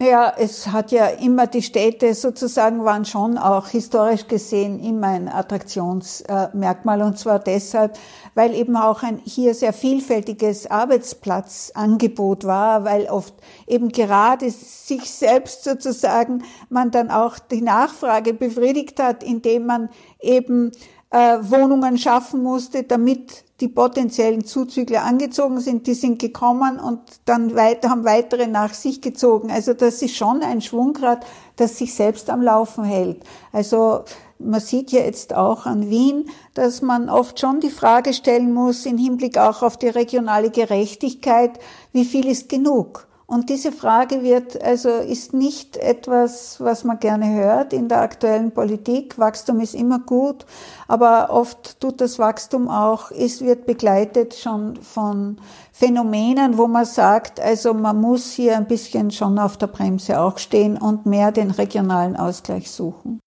Ja, 0.02 0.32
es 0.34 0.68
hat 0.68 0.92
ja 0.92 1.08
immer 1.08 1.46
die 1.46 1.60
Städte 1.60 2.14
sozusagen 2.14 2.86
waren 2.86 3.04
schon 3.04 3.36
auch 3.36 3.68
historisch 3.68 4.28
gesehen 4.28 4.80
immer 4.80 5.08
ein 5.08 5.28
Attraktionsmerkmal. 5.28 7.02
Und 7.02 7.18
zwar 7.18 7.38
deshalb, 7.38 7.98
weil 8.34 8.54
eben 8.54 8.76
auch 8.76 9.02
ein 9.02 9.20
hier 9.26 9.52
sehr 9.52 9.74
vielfältiges 9.74 10.70
Arbeitsplatzangebot 10.70 12.44
war, 12.44 12.84
weil 12.84 13.10
oft 13.10 13.34
eben 13.66 13.90
gerade 13.90 14.48
sich 14.48 15.10
selbst 15.10 15.64
sozusagen 15.64 16.44
man 16.70 16.90
dann 16.90 17.10
auch 17.10 17.38
die 17.38 17.60
Nachfrage 17.60 18.32
befriedigt 18.32 19.02
hat, 19.02 19.22
indem 19.22 19.66
man 19.66 19.90
eben 20.18 20.72
äh, 21.10 21.38
Wohnungen 21.40 21.98
schaffen 21.98 22.42
musste, 22.42 22.84
damit 22.84 23.44
die 23.60 23.68
potenziellen 23.68 24.44
Zuzügler 24.44 25.04
angezogen 25.04 25.60
sind, 25.60 25.86
die 25.86 25.94
sind 25.94 26.18
gekommen 26.18 26.78
und 26.78 27.00
dann 27.26 27.54
weiter, 27.54 27.90
haben 27.90 28.04
weitere 28.04 28.46
nach 28.46 28.72
sich 28.72 29.02
gezogen. 29.02 29.50
Also 29.50 29.74
das 29.74 30.00
ist 30.02 30.16
schon 30.16 30.42
ein 30.42 30.62
Schwungrad, 30.62 31.26
das 31.56 31.76
sich 31.76 31.94
selbst 31.94 32.30
am 32.30 32.40
Laufen 32.40 32.84
hält. 32.84 33.22
Also 33.52 34.04
man 34.38 34.60
sieht 34.60 34.92
ja 34.92 35.00
jetzt 35.00 35.34
auch 35.34 35.66
an 35.66 35.90
Wien, 35.90 36.30
dass 36.54 36.80
man 36.80 37.10
oft 37.10 37.38
schon 37.38 37.60
die 37.60 37.70
Frage 37.70 38.14
stellen 38.14 38.54
muss, 38.54 38.86
im 38.86 38.96
Hinblick 38.96 39.36
auch 39.36 39.62
auf 39.62 39.76
die 39.76 39.88
regionale 39.88 40.50
Gerechtigkeit, 40.50 41.58
wie 41.92 42.06
viel 42.06 42.26
ist 42.26 42.48
genug? 42.48 43.09
Und 43.30 43.48
diese 43.48 43.70
Frage 43.70 44.24
wird, 44.24 44.60
also 44.60 44.88
ist 44.88 45.32
nicht 45.34 45.76
etwas, 45.76 46.58
was 46.58 46.82
man 46.82 46.98
gerne 46.98 47.32
hört 47.32 47.72
in 47.72 47.86
der 47.86 48.00
aktuellen 48.00 48.50
Politik. 48.50 49.20
Wachstum 49.20 49.60
ist 49.60 49.76
immer 49.76 50.00
gut, 50.00 50.44
aber 50.88 51.30
oft 51.30 51.78
tut 51.78 52.00
das 52.00 52.18
Wachstum 52.18 52.68
auch, 52.68 53.12
es 53.12 53.40
wird 53.40 53.66
begleitet 53.66 54.34
schon 54.34 54.74
von 54.82 55.40
Phänomenen, 55.70 56.58
wo 56.58 56.66
man 56.66 56.84
sagt, 56.84 57.38
also 57.38 57.72
man 57.72 58.00
muss 58.00 58.32
hier 58.32 58.56
ein 58.56 58.66
bisschen 58.66 59.12
schon 59.12 59.38
auf 59.38 59.56
der 59.56 59.68
Bremse 59.68 60.20
auch 60.20 60.38
stehen 60.38 60.76
und 60.76 61.06
mehr 61.06 61.30
den 61.30 61.52
regionalen 61.52 62.16
Ausgleich 62.16 62.68
suchen. 62.68 63.20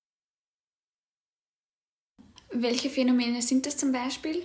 Welche 2.51 2.89
Phänomene 2.89 3.41
sind 3.41 3.65
das 3.65 3.77
zum 3.77 3.93
Beispiel? 3.93 4.43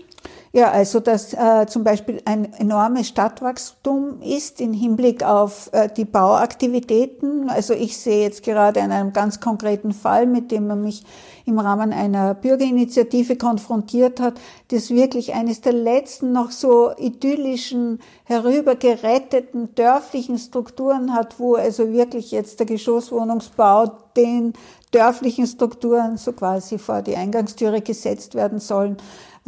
Ja, 0.53 0.71
also 0.71 1.01
dass 1.01 1.35
äh, 1.35 1.67
zum 1.67 1.85
Beispiel 1.85 2.23
ein 2.25 2.53
enormes 2.55 3.09
Stadtwachstum 3.09 4.23
ist 4.23 4.63
im 4.63 4.73
Hinblick 4.73 5.23
auf 5.23 5.69
äh, 5.73 5.89
die 5.95 6.07
Bauaktivitäten. 6.07 7.51
Also 7.51 7.75
ich 7.75 7.99
sehe 7.99 8.23
jetzt 8.23 8.43
gerade 8.43 8.81
in 8.81 8.91
einem 8.91 9.13
ganz 9.13 9.41
konkreten 9.41 9.93
Fall, 9.93 10.27
mit 10.27 10.51
dem 10.51 10.67
man 10.67 10.83
mich 10.83 11.05
im 11.45 11.59
Rahmen 11.59 11.93
einer 11.93 12.35
Bürgerinitiative 12.35 13.37
konfrontiert 13.37 14.21
hat, 14.21 14.35
das 14.69 14.91
wirklich 14.91 15.35
eines 15.35 15.61
der 15.61 15.73
letzten 15.73 16.33
noch 16.33 16.51
so 16.51 16.93
idyllischen, 16.97 18.01
herübergeretteten 18.25 19.75
dörflichen 19.75 20.39
Strukturen 20.39 21.15
hat, 21.15 21.39
wo 21.39 21.55
also 21.55 21.93
wirklich 21.93 22.31
jetzt 22.31 22.59
der 22.59 22.67
Geschosswohnungsbau 22.67 23.93
den 24.17 24.53
dörflichen 24.93 25.47
Strukturen 25.47 26.17
so 26.17 26.33
quasi 26.33 26.79
vor 26.79 27.03
die 27.03 27.17
Eingangstüre 27.17 27.81
gesetzt 27.81 28.35
werden 28.35 28.59
sollen 28.59 28.97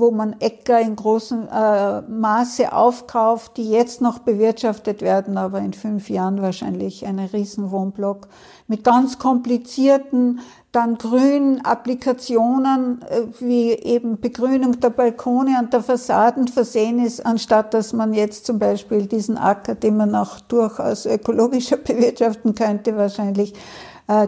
wo 0.01 0.11
man 0.11 0.35
Äcker 0.41 0.81
in 0.81 0.97
großem 0.97 1.47
äh, 1.53 2.01
Maße 2.03 2.73
aufkauft, 2.73 3.57
die 3.57 3.71
jetzt 3.71 4.01
noch 4.01 4.19
bewirtschaftet 4.19 5.03
werden, 5.03 5.37
aber 5.37 5.61
in 5.61 5.73
fünf 5.73 6.11
Jahren 6.11 6.43
wahrscheinlich 6.43 7.07
ein 7.07 7.19
Riesenwohnblock 7.19 8.29
mit 8.67 8.85
ganz 8.85 9.19
komplizierten, 9.19 10.41
dann 10.73 10.99
grünen 10.99 11.65
Applikationen, 11.65 13.03
äh, 13.03 13.23
wie 13.41 13.73
eben 13.73 14.21
Begrünung 14.21 14.81
der 14.81 14.91
Balkone 14.91 15.59
und 15.59 15.73
der 15.73 15.83
Fassaden 15.83 16.49
versehen 16.49 17.05
ist, 17.05 17.25
anstatt 17.27 17.75
dass 17.75 17.93
man 17.93 18.15
jetzt 18.15 18.47
zum 18.47 18.59
Beispiel 18.59 19.07
diesen 19.07 19.37
Acker, 19.37 19.75
den 19.75 19.97
man 19.97 20.15
auch 20.15 20.41
durchaus 20.41 21.07
ökologischer 21.07 21.77
bewirtschaften 21.85 22.55
könnte, 22.55 22.97
wahrscheinlich 22.97 23.55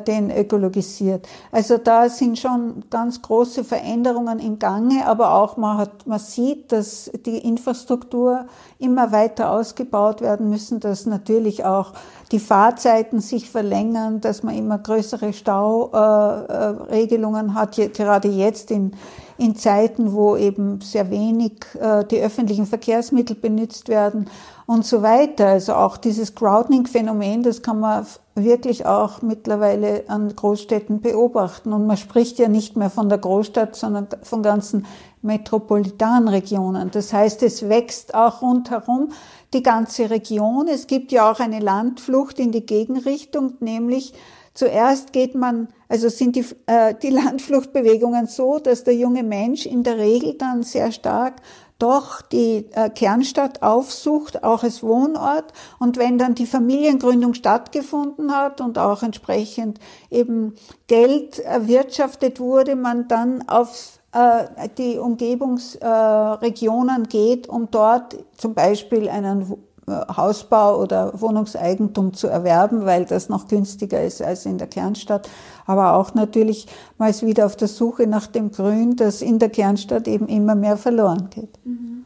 den 0.06 0.30
ökologisiert. 0.30 1.26
Also 1.50 1.76
da 1.76 2.08
sind 2.08 2.38
schon 2.38 2.84
ganz 2.88 3.20
große 3.20 3.64
Veränderungen 3.64 4.38
im 4.38 4.60
Gange, 4.60 5.04
aber 5.06 5.34
auch 5.34 5.56
man, 5.56 5.78
hat, 5.78 6.06
man 6.06 6.20
sieht, 6.20 6.70
dass 6.70 7.10
die 7.26 7.38
Infrastruktur 7.38 8.46
immer 8.78 9.10
weiter 9.10 9.50
ausgebaut 9.50 10.20
werden 10.20 10.50
müssen, 10.50 10.78
dass 10.78 11.06
natürlich 11.06 11.64
auch 11.64 11.94
die 12.30 12.38
Fahrzeiten 12.38 13.20
sich 13.20 13.50
verlängern, 13.50 14.20
dass 14.20 14.44
man 14.44 14.56
immer 14.56 14.78
größere 14.78 15.32
Stauregelungen 15.32 17.48
äh, 17.48 17.54
hat, 17.54 17.74
gerade 17.76 18.28
jetzt 18.28 18.70
in, 18.70 18.92
in 19.36 19.56
Zeiten, 19.56 20.12
wo 20.12 20.36
eben 20.36 20.80
sehr 20.80 21.10
wenig 21.10 21.54
äh, 21.80 22.04
die 22.04 22.20
öffentlichen 22.20 22.66
Verkehrsmittel 22.66 23.34
benutzt 23.36 23.88
werden 23.88 24.30
und 24.66 24.84
so 24.84 25.02
weiter. 25.02 25.48
Also 25.48 25.74
auch 25.74 25.96
dieses 25.96 26.34
Crowding-Phänomen, 26.34 27.42
das 27.42 27.62
kann 27.62 27.80
man 27.80 28.06
wirklich 28.34 28.86
auch 28.86 29.22
mittlerweile 29.22 30.04
an 30.08 30.34
Großstädten 30.34 31.00
beobachten. 31.00 31.72
Und 31.72 31.86
man 31.86 31.96
spricht 31.96 32.38
ja 32.38 32.48
nicht 32.48 32.76
mehr 32.76 32.90
von 32.90 33.08
der 33.08 33.18
Großstadt, 33.18 33.76
sondern 33.76 34.08
von 34.22 34.42
ganzen 34.42 34.86
Metropolitanregionen. 35.22 36.90
Das 36.90 37.12
heißt, 37.12 37.42
es 37.42 37.68
wächst 37.68 38.14
auch 38.14 38.42
rundherum 38.42 39.12
die 39.54 39.62
ganze 39.62 40.10
Region. 40.10 40.68
Es 40.68 40.86
gibt 40.86 41.12
ja 41.12 41.30
auch 41.30 41.40
eine 41.40 41.60
Landflucht 41.60 42.38
in 42.38 42.52
die 42.52 42.66
Gegenrichtung, 42.66 43.54
nämlich 43.60 44.14
zuerst 44.54 45.12
geht 45.12 45.34
man, 45.34 45.68
also 45.88 46.08
sind 46.08 46.36
die, 46.36 46.44
äh, 46.66 46.94
die 47.00 47.10
Landfluchtbewegungen 47.10 48.26
so, 48.26 48.58
dass 48.58 48.84
der 48.84 48.94
junge 48.94 49.22
Mensch 49.22 49.66
in 49.66 49.82
der 49.82 49.98
Regel 49.98 50.34
dann 50.34 50.62
sehr 50.62 50.92
stark 50.92 51.34
doch 51.82 52.22
die 52.22 52.66
äh, 52.72 52.88
Kernstadt 52.90 53.62
aufsucht, 53.62 54.44
auch 54.44 54.62
als 54.62 54.84
Wohnort. 54.84 55.52
Und 55.80 55.96
wenn 55.98 56.16
dann 56.16 56.36
die 56.36 56.46
Familiengründung 56.46 57.34
stattgefunden 57.34 58.32
hat 58.34 58.60
und 58.60 58.78
auch 58.78 59.02
entsprechend 59.02 59.80
eben 60.10 60.54
Geld 60.86 61.40
erwirtschaftet 61.40 62.38
wurde, 62.38 62.76
man 62.76 63.08
dann 63.08 63.48
auf 63.48 63.98
äh, 64.12 64.68
die 64.78 64.98
Umgebungsregionen 64.98 67.08
geht, 67.08 67.48
um 67.48 67.68
dort 67.70 68.16
zum 68.36 68.54
Beispiel 68.54 69.08
einen 69.08 69.52
Hausbau 69.88 70.80
oder 70.80 71.20
Wohnungseigentum 71.20 72.14
zu 72.14 72.28
erwerben, 72.28 72.86
weil 72.86 73.04
das 73.04 73.28
noch 73.28 73.48
günstiger 73.48 74.02
ist 74.02 74.22
als 74.22 74.46
in 74.46 74.58
der 74.58 74.68
Kernstadt. 74.68 75.28
Aber 75.66 75.94
auch 75.94 76.14
natürlich 76.14 76.66
mal 76.98 77.12
wieder 77.22 77.46
auf 77.46 77.56
der 77.56 77.68
Suche 77.68 78.06
nach 78.06 78.26
dem 78.28 78.52
Grün, 78.52 78.96
das 78.96 79.22
in 79.22 79.38
der 79.38 79.50
Kernstadt 79.50 80.06
eben 80.06 80.28
immer 80.28 80.54
mehr 80.54 80.76
verloren 80.76 81.30
geht. 81.30 81.58
Mhm. 81.64 82.04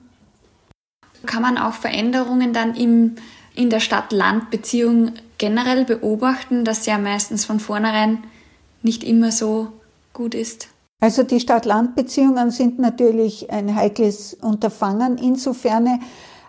Kann 1.27 1.43
man 1.43 1.59
auch 1.59 1.73
Veränderungen 1.73 2.53
dann 2.53 2.75
im, 2.75 3.17
in 3.55 3.69
der 3.69 3.81
Stadt-Land-Beziehung 3.81 5.13
generell 5.39 5.85
beobachten, 5.85 6.65
dass 6.65 6.87
ja 6.87 6.99
meistens 6.99 7.45
von 7.45 7.61
vornherein 7.61 8.25
nicht 8.83 9.03
immer 9.03 9.33
so 9.33 9.69
gut 10.13 10.35
ist? 10.35 10.69
Also 11.03 11.25
die 11.25 11.41
Stadt-Land-Beziehungen 11.41 12.51
sind 12.51 12.79
natürlich 12.79 13.51
ein 13.51 13.75
heikles 13.75 14.35
Unterfangen, 14.35 15.19
insofern 15.19 16.01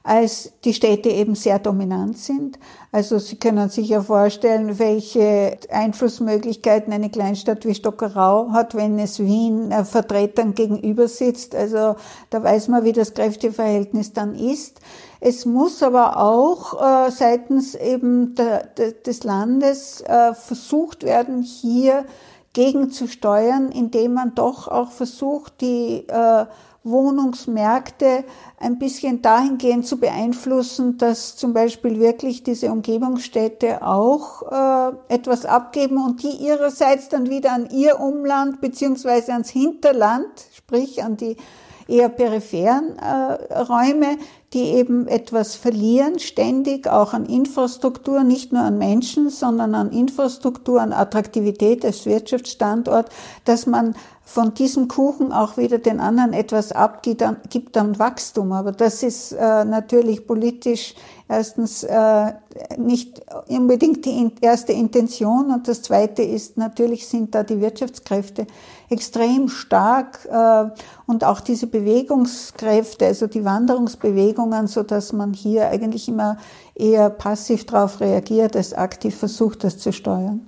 als 0.08 0.54
die 0.64 0.74
Städte 0.74 1.10
eben 1.10 1.36
sehr 1.36 1.60
dominant 1.60 2.18
sind. 2.18 2.58
Also 2.94 3.20
Sie 3.20 3.36
können 3.36 3.70
sich 3.70 3.90
ja 3.90 4.02
vorstellen, 4.02 4.80
welche 4.80 5.58
Einflussmöglichkeiten 5.70 6.94
eine 6.94 7.10
Kleinstadt 7.10 7.66
wie 7.66 7.76
Stockerau 7.76 8.52
hat, 8.54 8.74
wenn 8.74 8.98
es 9.00 9.20
Wien 9.20 9.70
äh, 9.70 9.84
Vertretern 9.84 10.54
gegenüber 10.54 11.10
sitzt. 11.10 11.54
Also 11.54 11.98
da 12.30 12.42
weiß 12.42 12.70
man, 12.70 12.86
wie 12.86 12.94
das 12.94 13.14
Kräfteverhältnis 13.14 14.14
dann 14.14 14.34
ist. 14.34 14.80
Es 15.20 15.46
muss 15.46 15.84
aber 15.84 16.22
auch 16.22 17.08
äh, 17.08 17.12
seitens 17.12 17.76
eben 17.76 18.34
des 19.06 19.24
Landes 19.26 20.02
äh, 20.02 20.34
versucht 20.34 21.04
werden, 21.04 21.42
hier 21.42 22.06
gegenzusteuern, 22.54 23.72
indem 23.74 24.14
man 24.14 24.36
doch 24.36 24.70
auch 24.70 24.92
versucht, 24.92 25.60
die 25.60 26.08
äh, 26.08 26.46
Wohnungsmärkte 26.90 28.24
ein 28.60 28.80
bisschen 28.80 29.22
dahingehend 29.22 29.86
zu 29.86 29.98
beeinflussen, 29.98 30.98
dass 30.98 31.36
zum 31.36 31.54
Beispiel 31.54 32.00
wirklich 32.00 32.44
diese 32.44 32.72
Umgebungsstädte 32.72 33.86
auch 33.86 34.44
äh, 34.52 35.14
etwas 35.14 35.46
abgeben 35.46 36.04
und 36.04 36.24
die 36.24 36.46
ihrerseits 36.46 37.10
dann 37.10 37.30
wieder 37.30 37.54
an 37.54 37.70
ihr 37.70 38.00
Umland 38.00 38.62
beziehungsweise 38.62 39.34
ans 39.34 39.50
Hinterland, 39.50 40.28
sprich 40.54 41.04
an 41.04 41.18
die 41.18 41.38
eher 41.88 42.10
peripheren 42.10 42.98
äh, 42.98 43.54
Räume, 43.62 44.18
die 44.54 44.64
eben 44.76 45.08
etwas 45.08 45.56
verlieren, 45.56 46.20
ständig 46.20 46.88
auch 46.88 47.14
an 47.14 47.26
Infrastruktur, 47.26 48.24
nicht 48.24 48.54
nur 48.54 48.62
an 48.62 48.78
Menschen, 48.78 49.30
sondern 49.30 49.76
an 49.76 49.92
Infrastruktur, 49.92 50.82
an 50.82 50.94
Attraktivität 50.94 51.84
als 51.84 52.06
Wirtschaftsstandort, 52.06 53.10
dass 53.46 53.66
man 53.66 53.96
von 54.28 54.54
diesem 54.54 54.90
Kuchen 54.90 55.32
auch 55.32 55.56
wieder 55.56 55.78
den 55.78 56.02
anderen 56.02 56.34
etwas 56.34 56.74
abgibt, 56.74 57.24
gibt 57.50 57.78
dann 57.78 57.98
Wachstum. 57.98 58.52
Aber 58.52 58.74
das 58.74 59.02
ist 59.02 59.32
äh, 59.32 59.64
natürlich 59.64 60.28
politisch 60.28 60.96
erstens 61.30 61.84
äh, 61.84 62.34
nicht 62.78 63.22
unbedingt 63.48 64.04
die 64.04 64.30
erste 64.42 64.74
Intention 64.74 65.50
und 65.50 65.70
das 65.70 65.82
zweite 65.82 66.24
ist 66.24 66.58
natürlich 66.58 67.08
sind 67.08 67.36
da 67.36 67.44
die 67.44 67.62
Wirtschaftskräfte 67.62 68.48
extrem 68.90 69.48
stark 69.48 70.28
äh, 70.30 70.72
und 71.06 71.24
auch 71.24 71.40
diese 71.40 71.68
Bewegungskräfte, 71.68 73.06
also 73.06 73.28
die 73.28 73.46
Wanderungsbewegungen, 73.46 74.68
so 74.68 74.84
dass 74.84 75.14
man 75.14 75.32
hier 75.32 75.70
eigentlich 75.70 76.10
immer 76.10 76.38
eher 76.76 77.10
passiv 77.10 77.66
darauf 77.66 78.02
reagiert, 78.02 78.58
als 78.58 78.74
aktiv 78.74 79.16
versucht, 79.16 79.64
das 79.64 79.78
zu 79.78 79.94
steuern. 79.94 80.46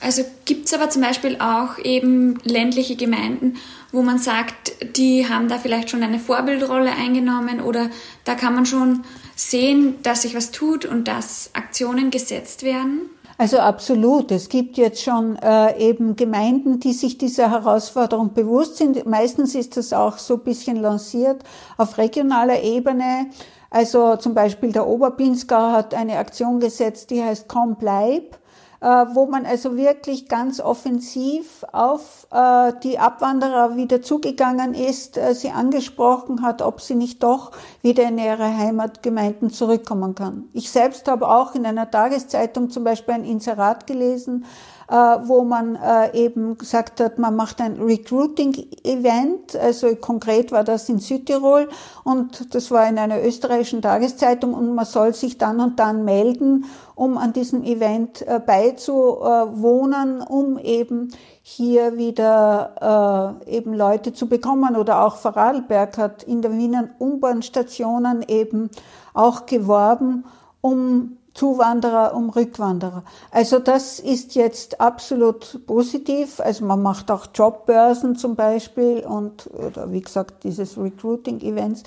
Also 0.00 0.22
gibt 0.44 0.66
es 0.66 0.74
aber 0.74 0.90
zum 0.90 1.02
Beispiel 1.02 1.38
auch 1.40 1.78
eben 1.78 2.38
ländliche 2.44 2.96
Gemeinden, 2.96 3.56
wo 3.92 4.02
man 4.02 4.18
sagt, 4.18 4.96
die 4.96 5.28
haben 5.28 5.48
da 5.48 5.58
vielleicht 5.58 5.90
schon 5.90 6.02
eine 6.02 6.18
Vorbildrolle 6.18 6.92
eingenommen 6.92 7.60
oder 7.60 7.88
da 8.24 8.34
kann 8.34 8.54
man 8.54 8.66
schon 8.66 9.04
sehen, 9.36 9.96
dass 10.02 10.22
sich 10.22 10.34
was 10.34 10.50
tut 10.50 10.84
und 10.84 11.08
dass 11.08 11.50
Aktionen 11.54 12.10
gesetzt 12.10 12.62
werden? 12.62 13.10
Also 13.36 13.58
absolut. 13.58 14.30
Es 14.30 14.48
gibt 14.48 14.76
jetzt 14.76 15.02
schon 15.02 15.36
äh, 15.36 15.76
eben 15.78 16.14
Gemeinden, 16.14 16.78
die 16.78 16.92
sich 16.92 17.18
dieser 17.18 17.50
Herausforderung 17.50 18.32
bewusst 18.32 18.76
sind. 18.76 19.06
Meistens 19.06 19.54
ist 19.54 19.76
das 19.76 19.92
auch 19.92 20.18
so 20.18 20.34
ein 20.34 20.44
bisschen 20.44 20.76
lanciert 20.76 21.42
auf 21.76 21.98
regionaler 21.98 22.62
Ebene. 22.62 23.26
Also 23.70 24.16
zum 24.16 24.34
Beispiel 24.34 24.70
der 24.70 24.86
Oberpinsgau 24.86 25.72
hat 25.72 25.94
eine 25.94 26.18
Aktion 26.18 26.60
gesetzt, 26.60 27.10
die 27.10 27.24
heißt 27.24 27.48
Komm, 27.48 27.76
bleib 27.76 28.38
wo 28.84 29.26
man 29.26 29.46
also 29.46 29.76
wirklich 29.76 30.28
ganz 30.28 30.60
offensiv 30.60 31.64
auf 31.72 32.26
äh, 32.30 32.72
die 32.82 32.98
Abwanderer 32.98 33.76
wieder 33.76 34.02
zugegangen 34.02 34.74
ist, 34.74 35.16
äh, 35.16 35.34
sie 35.34 35.50
angesprochen 35.50 36.42
hat, 36.42 36.60
ob 36.60 36.80
sie 36.82 36.94
nicht 36.94 37.22
doch 37.22 37.52
wieder 37.80 38.02
in 38.02 38.18
ihre 38.18 38.56
Heimatgemeinden 38.56 39.50
zurückkommen 39.50 40.14
kann. 40.14 40.44
Ich 40.52 40.70
selbst 40.70 41.08
habe 41.08 41.28
auch 41.28 41.54
in 41.54 41.64
einer 41.64 41.90
Tageszeitung 41.90 42.68
zum 42.68 42.84
Beispiel 42.84 43.14
ein 43.14 43.24
Inserat 43.24 43.86
gelesen, 43.86 44.44
äh, 44.88 44.94
wo 44.94 45.44
man 45.44 45.76
äh, 45.76 46.14
eben 46.16 46.58
gesagt 46.58 47.00
hat, 47.00 47.18
man 47.18 47.36
macht 47.36 47.60
ein 47.60 47.80
Recruiting-Event. 47.80 49.56
Also 49.56 49.96
konkret 49.96 50.52
war 50.52 50.64
das 50.64 50.88
in 50.88 50.98
Südtirol 50.98 51.68
und 52.04 52.54
das 52.54 52.70
war 52.70 52.86
in 52.88 52.98
einer 52.98 53.22
österreichischen 53.22 53.80
Tageszeitung 53.80 54.52
und 54.54 54.74
man 54.74 54.84
soll 54.84 55.14
sich 55.14 55.38
dann 55.38 55.60
und 55.60 55.78
dann 55.78 56.04
melden, 56.04 56.66
um 56.94 57.18
an 57.18 57.32
diesem 57.32 57.64
Event 57.64 58.22
äh, 58.22 58.40
beizuwohnen, 58.44 60.20
um 60.20 60.58
eben 60.58 61.10
hier 61.42 61.96
wieder 61.96 63.40
äh, 63.46 63.56
eben 63.56 63.74
Leute 63.74 64.12
zu 64.12 64.28
bekommen. 64.28 64.76
Oder 64.76 65.04
auch 65.04 65.16
Vorarlberg 65.16 65.98
hat 65.98 66.22
in 66.22 66.42
der 66.42 66.52
Wiener 66.52 66.90
U-Bahn-Stationen 66.98 68.24
eben 68.28 68.70
auch 69.12 69.46
geworben, 69.46 70.24
um 70.60 71.18
Zuwanderer 71.34 72.14
um 72.14 72.30
Rückwanderer. 72.30 73.02
Also 73.32 73.58
das 73.58 73.98
ist 73.98 74.36
jetzt 74.36 74.80
absolut 74.80 75.66
positiv. 75.66 76.38
Also 76.38 76.64
man 76.64 76.80
macht 76.80 77.10
auch 77.10 77.26
Jobbörsen 77.34 78.14
zum 78.14 78.36
Beispiel 78.36 79.00
und 79.00 79.50
oder 79.52 79.90
wie 79.90 80.00
gesagt 80.00 80.44
dieses 80.44 80.78
Recruiting-Events. 80.78 81.82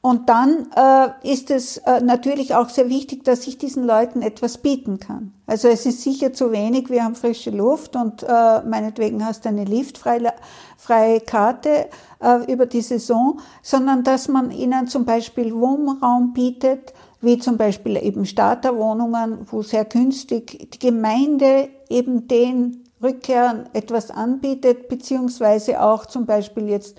Und 0.00 0.28
dann 0.28 0.68
äh, 0.76 1.32
ist 1.32 1.50
es 1.50 1.78
äh, 1.78 2.00
natürlich 2.00 2.54
auch 2.54 2.68
sehr 2.68 2.88
wichtig, 2.88 3.24
dass 3.24 3.46
ich 3.46 3.58
diesen 3.58 3.84
Leuten 3.84 4.22
etwas 4.22 4.58
bieten 4.58 5.00
kann. 5.00 5.32
Also 5.46 5.66
es 5.66 5.84
ist 5.84 6.02
sicher 6.02 6.32
zu 6.32 6.52
wenig, 6.52 6.90
wir 6.90 7.02
haben 7.02 7.16
frische 7.16 7.50
Luft 7.50 7.96
und 7.96 8.22
äh, 8.22 8.62
meinetwegen 8.62 9.24
hast 9.24 9.44
du 9.44 9.48
eine 9.48 9.64
liftfreie 9.64 10.32
freie 10.76 11.20
Karte 11.20 11.88
äh, 12.20 12.52
über 12.52 12.66
die 12.66 12.82
Saison, 12.82 13.40
sondern 13.62 14.04
dass 14.04 14.28
man 14.28 14.52
ihnen 14.52 14.86
zum 14.86 15.04
Beispiel 15.04 15.52
Wohnraum 15.54 16.32
bietet, 16.32 16.92
wie 17.20 17.38
zum 17.38 17.56
Beispiel 17.56 17.96
eben 17.96 18.26
Starterwohnungen, 18.26 19.46
wo 19.50 19.62
sehr 19.62 19.84
günstig 19.84 20.70
die 20.72 20.78
Gemeinde 20.78 21.68
eben 21.88 22.28
den 22.28 22.84
Rückkehrern 23.02 23.68
etwas 23.72 24.10
anbietet, 24.10 24.88
beziehungsweise 24.88 25.82
auch 25.82 26.06
zum 26.06 26.26
Beispiel 26.26 26.68
jetzt 26.68 26.98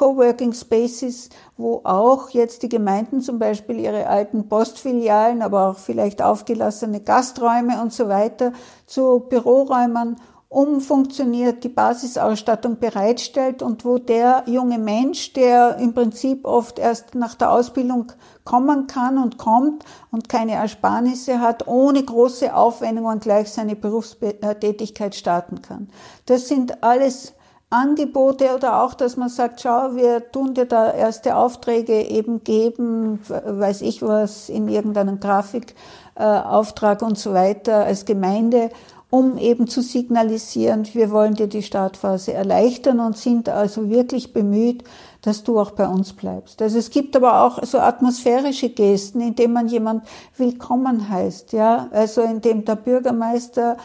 Coworking 0.00 0.54
Spaces, 0.54 1.28
wo 1.58 1.82
auch 1.84 2.30
jetzt 2.30 2.62
die 2.62 2.70
Gemeinden 2.70 3.20
zum 3.20 3.38
Beispiel 3.38 3.78
ihre 3.78 4.06
alten 4.06 4.48
Postfilialen, 4.48 5.42
aber 5.42 5.68
auch 5.68 5.76
vielleicht 5.76 6.22
aufgelassene 6.22 7.00
Gasträume 7.00 7.82
und 7.82 7.92
so 7.92 8.08
weiter 8.08 8.54
zu 8.86 9.26
Büroräumen 9.28 10.16
umfunktioniert, 10.48 11.64
die 11.64 11.68
Basisausstattung 11.68 12.78
bereitstellt 12.78 13.60
und 13.62 13.84
wo 13.84 13.98
der 13.98 14.44
junge 14.46 14.78
Mensch, 14.78 15.34
der 15.34 15.76
im 15.76 15.92
Prinzip 15.92 16.46
oft 16.46 16.78
erst 16.78 17.14
nach 17.14 17.34
der 17.34 17.52
Ausbildung 17.52 18.10
kommen 18.44 18.86
kann 18.86 19.18
und 19.18 19.36
kommt 19.36 19.84
und 20.10 20.30
keine 20.30 20.52
Ersparnisse 20.52 21.40
hat, 21.40 21.68
ohne 21.68 22.02
große 22.02 22.54
Aufwendungen 22.54 23.20
gleich 23.20 23.50
seine 23.50 23.76
Berufstätigkeit 23.76 25.14
starten 25.14 25.60
kann. 25.60 25.90
Das 26.24 26.48
sind 26.48 26.82
alles 26.82 27.34
Angebote 27.70 28.54
oder 28.54 28.82
auch, 28.82 28.94
dass 28.94 29.16
man 29.16 29.28
sagt, 29.28 29.60
schau, 29.60 29.94
wir 29.94 30.32
tun 30.32 30.54
dir 30.54 30.66
da 30.66 30.92
erste 30.92 31.36
Aufträge 31.36 32.02
eben 32.02 32.42
geben, 32.42 33.20
weiß 33.28 33.82
ich 33.82 34.02
was, 34.02 34.48
in 34.48 34.68
irgendeinem 34.68 35.20
Grafikauftrag 35.20 37.02
und 37.02 37.16
so 37.16 37.32
weiter 37.32 37.84
als 37.84 38.04
Gemeinde 38.04 38.70
um 39.10 39.38
eben 39.38 39.66
zu 39.66 39.82
signalisieren, 39.82 40.86
wir 40.92 41.10
wollen 41.10 41.34
dir 41.34 41.48
die 41.48 41.64
Startphase 41.64 42.32
erleichtern 42.32 43.00
und 43.00 43.16
sind 43.16 43.48
also 43.48 43.90
wirklich 43.90 44.32
bemüht, 44.32 44.84
dass 45.22 45.42
du 45.42 45.58
auch 45.58 45.72
bei 45.72 45.86
uns 45.88 46.12
bleibst. 46.12 46.62
Also 46.62 46.78
es 46.78 46.90
gibt 46.90 47.16
aber 47.16 47.42
auch 47.42 47.62
so 47.64 47.78
atmosphärische 47.80 48.70
Gesten, 48.70 49.20
indem 49.20 49.52
man 49.52 49.66
jemand 49.66 50.04
willkommen 50.36 51.10
heißt, 51.10 51.52
ja, 51.52 51.88
also 51.90 52.22
indem 52.22 52.64
der 52.64 52.76
Bürgermeister 52.76 53.76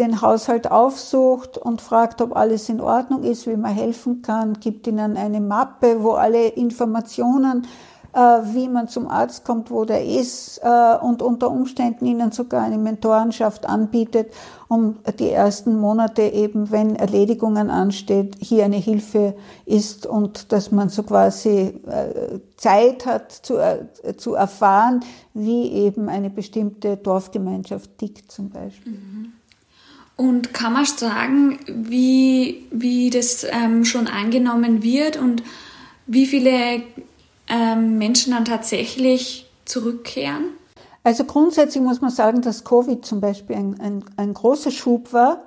den 0.00 0.22
Haushalt 0.22 0.70
aufsucht 0.70 1.58
und 1.58 1.80
fragt, 1.80 2.20
ob 2.22 2.34
alles 2.34 2.68
in 2.68 2.80
Ordnung 2.80 3.22
ist, 3.22 3.46
wie 3.46 3.56
man 3.56 3.72
helfen 3.72 4.22
kann, 4.22 4.54
gibt 4.54 4.86
ihnen 4.86 5.16
eine 5.16 5.40
Mappe, 5.40 6.02
wo 6.02 6.12
alle 6.12 6.48
Informationen 6.48 7.66
äh, 8.12 8.18
wie 8.18 8.66
man 8.66 8.88
zum 8.88 9.06
Arzt 9.06 9.44
kommt, 9.44 9.70
wo 9.70 9.84
der 9.84 10.04
ist 10.04 10.60
äh, 10.64 10.96
und 11.00 11.22
unter 11.22 11.48
Umständen 11.48 12.06
ihnen 12.06 12.32
sogar 12.32 12.62
eine 12.64 12.76
Mentorenschaft 12.76 13.66
anbietet, 13.66 14.32
um 14.66 14.96
die 15.20 15.30
ersten 15.30 15.78
Monate 15.78 16.22
eben, 16.22 16.72
wenn 16.72 16.96
Erledigungen 16.96 17.70
ansteht, 17.70 18.36
hier 18.40 18.64
eine 18.64 18.78
Hilfe 18.78 19.36
ist 19.64 20.06
und 20.06 20.50
dass 20.50 20.72
man 20.72 20.88
so 20.88 21.04
quasi 21.04 21.80
äh, 21.86 22.40
Zeit 22.56 23.06
hat 23.06 23.30
zu, 23.30 23.58
zu 24.16 24.34
erfahren, 24.34 25.04
wie 25.32 25.70
eben 25.70 26.08
eine 26.08 26.30
bestimmte 26.30 26.96
Dorfgemeinschaft 26.96 27.96
tickt 27.96 28.32
zum 28.32 28.50
Beispiel. 28.50 28.94
Mhm. 28.94 29.32
Und 30.20 30.52
kann 30.52 30.74
man 30.74 30.84
sagen, 30.84 31.60
wie, 31.66 32.66
wie 32.70 33.08
das 33.08 33.46
ähm, 33.50 33.86
schon 33.86 34.06
angenommen 34.06 34.82
wird 34.82 35.16
und 35.16 35.42
wie 36.06 36.26
viele 36.26 36.82
ähm, 37.48 37.96
Menschen 37.96 38.34
dann 38.34 38.44
tatsächlich 38.44 39.46
zurückkehren? 39.64 40.44
Also 41.04 41.24
grundsätzlich 41.24 41.82
muss 41.82 42.02
man 42.02 42.10
sagen, 42.10 42.42
dass 42.42 42.64
Covid 42.64 43.02
zum 43.02 43.22
Beispiel 43.22 43.56
ein, 43.56 43.80
ein, 43.80 44.04
ein 44.18 44.34
großer 44.34 44.70
Schub 44.70 45.14
war. 45.14 45.42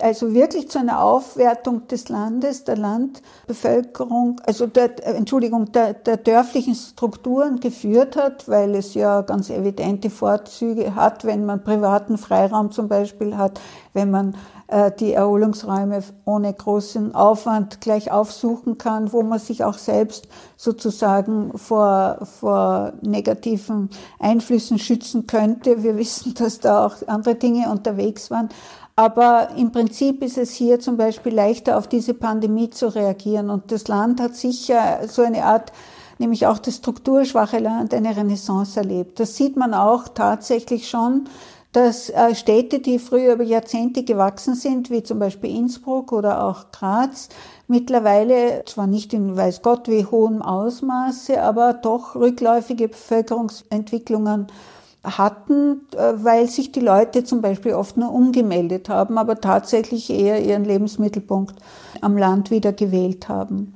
Also 0.00 0.34
wirklich 0.34 0.70
zu 0.70 0.78
einer 0.78 1.02
Aufwertung 1.02 1.88
des 1.88 2.08
Landes, 2.08 2.64
der 2.64 2.76
Landbevölkerung, 2.76 4.40
also 4.46 4.66
der, 4.66 5.06
Entschuldigung, 5.06 5.72
der, 5.72 5.94
der 5.94 6.16
dörflichen 6.16 6.74
Strukturen 6.74 7.60
geführt 7.60 8.16
hat, 8.16 8.48
weil 8.48 8.74
es 8.74 8.94
ja 8.94 9.22
ganz 9.22 9.50
evidente 9.50 10.10
Vorzüge 10.10 10.94
hat, 10.94 11.24
wenn 11.24 11.44
man 11.44 11.64
privaten 11.64 12.18
Freiraum 12.18 12.70
zum 12.70 12.88
Beispiel 12.88 13.36
hat, 13.36 13.60
wenn 13.92 14.10
man 14.10 14.36
äh, 14.68 14.90
die 14.90 15.12
Erholungsräume 15.12 16.02
ohne 16.24 16.52
großen 16.52 17.14
Aufwand 17.14 17.80
gleich 17.80 18.10
aufsuchen 18.10 18.78
kann, 18.78 19.12
wo 19.12 19.22
man 19.22 19.38
sich 19.38 19.62
auch 19.62 19.78
selbst 19.78 20.26
sozusagen 20.56 21.56
vor, 21.56 22.26
vor 22.40 22.92
negativen 23.00 23.90
Einflüssen 24.18 24.78
schützen 24.78 25.26
könnte. 25.26 25.82
Wir 25.84 25.96
wissen, 25.96 26.34
dass 26.34 26.58
da 26.58 26.84
auch 26.84 26.96
andere 27.06 27.36
Dinge 27.36 27.70
unterwegs 27.70 28.30
waren. 28.30 28.48
Aber 28.96 29.50
im 29.56 29.72
Prinzip 29.72 30.22
ist 30.22 30.38
es 30.38 30.52
hier 30.52 30.80
zum 30.80 30.96
Beispiel 30.96 31.34
leichter, 31.34 31.76
auf 31.76 31.86
diese 31.86 32.14
Pandemie 32.14 32.70
zu 32.70 32.94
reagieren. 32.94 33.50
Und 33.50 33.70
das 33.70 33.88
Land 33.88 34.20
hat 34.20 34.34
sicher 34.34 35.06
so 35.06 35.22
eine 35.22 35.44
Art, 35.44 35.70
nämlich 36.18 36.46
auch 36.46 36.58
das 36.58 36.76
strukturschwache 36.76 37.58
Land, 37.58 37.92
eine 37.92 38.16
Renaissance 38.16 38.80
erlebt. 38.80 39.20
Das 39.20 39.36
sieht 39.36 39.56
man 39.56 39.74
auch 39.74 40.08
tatsächlich 40.08 40.88
schon 40.88 41.28
dass 41.76 42.08
äh, 42.08 42.34
Städte, 42.34 42.78
die 42.78 42.98
früher 42.98 43.34
über 43.34 43.44
Jahrzehnte 43.44 44.02
gewachsen 44.02 44.54
sind, 44.54 44.88
wie 44.88 45.02
zum 45.02 45.18
Beispiel 45.18 45.54
Innsbruck 45.54 46.10
oder 46.10 46.42
auch 46.42 46.72
Graz, 46.72 47.28
mittlerweile 47.68 48.64
zwar 48.64 48.86
nicht 48.86 49.12
in 49.12 49.36
weiß 49.36 49.60
Gott 49.60 49.86
wie 49.86 50.06
hohem 50.06 50.40
Ausmaße, 50.40 51.42
aber 51.42 51.74
doch 51.74 52.14
rückläufige 52.14 52.88
Bevölkerungsentwicklungen 52.88 54.46
hatten, 55.06 55.86
äh, 55.96 56.12
weil 56.16 56.48
sich 56.48 56.72
die 56.72 56.80
Leute 56.80 57.24
zum 57.24 57.40
Beispiel 57.40 57.74
oft 57.74 57.96
nur 57.96 58.12
umgemeldet 58.12 58.88
haben, 58.88 59.18
aber 59.18 59.40
tatsächlich 59.40 60.10
eher 60.10 60.44
ihren 60.44 60.64
Lebensmittelpunkt 60.64 61.56
am 62.00 62.16
Land 62.16 62.50
wieder 62.50 62.72
gewählt 62.72 63.28
haben. 63.28 63.74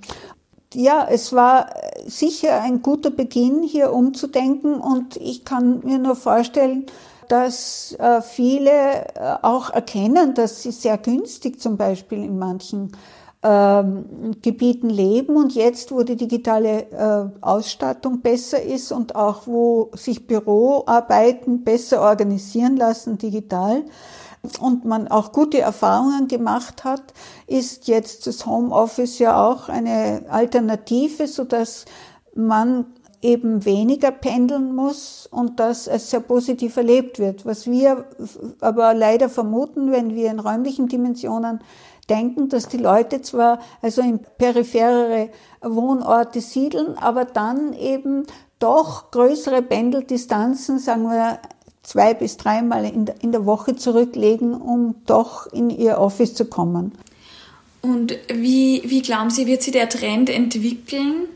Ja, 0.75 1.07
es 1.11 1.33
war 1.33 1.71
sicher 2.07 2.61
ein 2.63 2.83
guter 2.83 3.11
Beginn, 3.11 3.63
hier 3.63 3.93
umzudenken 3.93 4.75
und 4.75 5.17
ich 5.17 5.45
kann 5.45 5.81
mir 5.85 5.99
nur 5.99 6.15
vorstellen, 6.15 6.87
dass 7.27 7.97
äh, 7.99 8.23
viele 8.23 8.71
äh, 9.15 9.37
auch 9.43 9.71
erkennen, 9.71 10.35
dass 10.35 10.63
sie 10.63 10.73
sehr 10.73 10.99
günstig 10.99 11.61
zum 11.61 11.77
Beispiel 11.77 12.25
in 12.25 12.39
manchen 12.39 12.93
ähm, 13.43 14.37
Gebieten 14.43 14.91
leben 14.91 15.37
und 15.37 15.55
jetzt, 15.55 15.93
wo 15.93 16.03
die 16.03 16.17
digitale 16.17 16.91
äh, 16.91 17.31
Ausstattung 17.41 18.21
besser 18.21 18.63
ist 18.63 18.93
und 18.93 19.17
auch 19.17 19.47
wo 19.47 19.91
sich 19.95 20.27
Büroarbeiten 20.27 21.65
besser 21.65 22.03
organisieren 22.03 22.77
lassen 22.77 23.17
digital 23.17 23.85
und 24.61 24.85
man 24.85 25.09
auch 25.09 25.33
gute 25.33 25.61
Erfahrungen 25.61 26.29
gemacht 26.29 26.85
hat, 26.85 27.03
ist 27.47 27.89
jetzt 27.89 28.27
das 28.27 28.47
Homeoffice 28.47 29.19
ja 29.19 29.43
auch 29.43 29.69
eine 29.69 30.25
Alternative, 30.29 31.27
so 31.27 31.45
dass 31.45 31.87
man 32.35 32.87
eben 33.23 33.65
weniger 33.67 34.11
pendeln 34.11 34.75
muss 34.75 35.29
und 35.31 35.61
dass 35.61 35.87
es 35.87 36.11
sehr 36.11 36.21
positiv 36.21 36.77
erlebt 36.77 37.19
wird. 37.19 37.45
Was 37.45 37.67
wir 37.67 38.07
aber 38.61 38.95
leider 38.95 39.29
vermuten, 39.29 39.93
wenn 39.93 40.15
wir 40.15 40.31
in 40.31 40.41
räumlichen 40.41 40.89
Dimensionen 40.89 41.61
denken, 42.11 42.49
dass 42.49 42.69
die 42.69 42.77
Leute 42.77 43.23
zwar 43.23 43.61
also 43.81 44.03
in 44.03 44.21
peripherere 44.39 45.31
Wohnorte 45.63 46.41
siedeln, 46.41 46.99
aber 46.99 47.25
dann 47.25 47.73
eben 47.73 48.27
doch 48.59 49.11
größere 49.11 49.63
Pendeldistanzen, 49.63 50.79
sagen 50.79 51.05
wir 51.05 51.39
zwei 51.83 52.13
bis 52.13 52.37
dreimal 52.37 52.85
in 52.85 53.33
der 53.33 53.47
Woche 53.47 53.77
zurücklegen, 53.77 54.55
um 54.55 54.97
doch 55.07 55.47
in 55.47 55.71
ihr 55.71 55.99
Office 55.99 56.35
zu 56.35 56.45
kommen. 56.45 56.93
Und 57.83 58.15
wie, 58.29 58.83
wie 58.85 59.01
glauben 59.01 59.31
Sie, 59.31 59.47
wird 59.47 59.63
sich 59.63 59.73
der 59.73 59.89
Trend 59.89 60.29
entwickeln? 60.29 61.29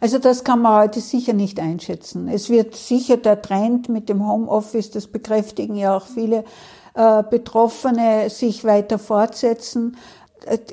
Also 0.00 0.18
das 0.18 0.42
kann 0.42 0.62
man 0.62 0.82
heute 0.82 1.00
sicher 1.00 1.32
nicht 1.32 1.60
einschätzen. 1.60 2.26
Es 2.26 2.50
wird 2.50 2.74
sicher 2.74 3.16
der 3.16 3.40
Trend 3.40 3.88
mit 3.88 4.08
dem 4.08 4.26
Homeoffice, 4.26 4.90
das 4.90 5.06
bekräftigen 5.06 5.76
ja 5.76 5.96
auch 5.96 6.06
viele 6.06 6.44
Betroffene, 6.94 8.28
sich 8.28 8.64
weiter 8.64 8.98
fortsetzen. 8.98 9.96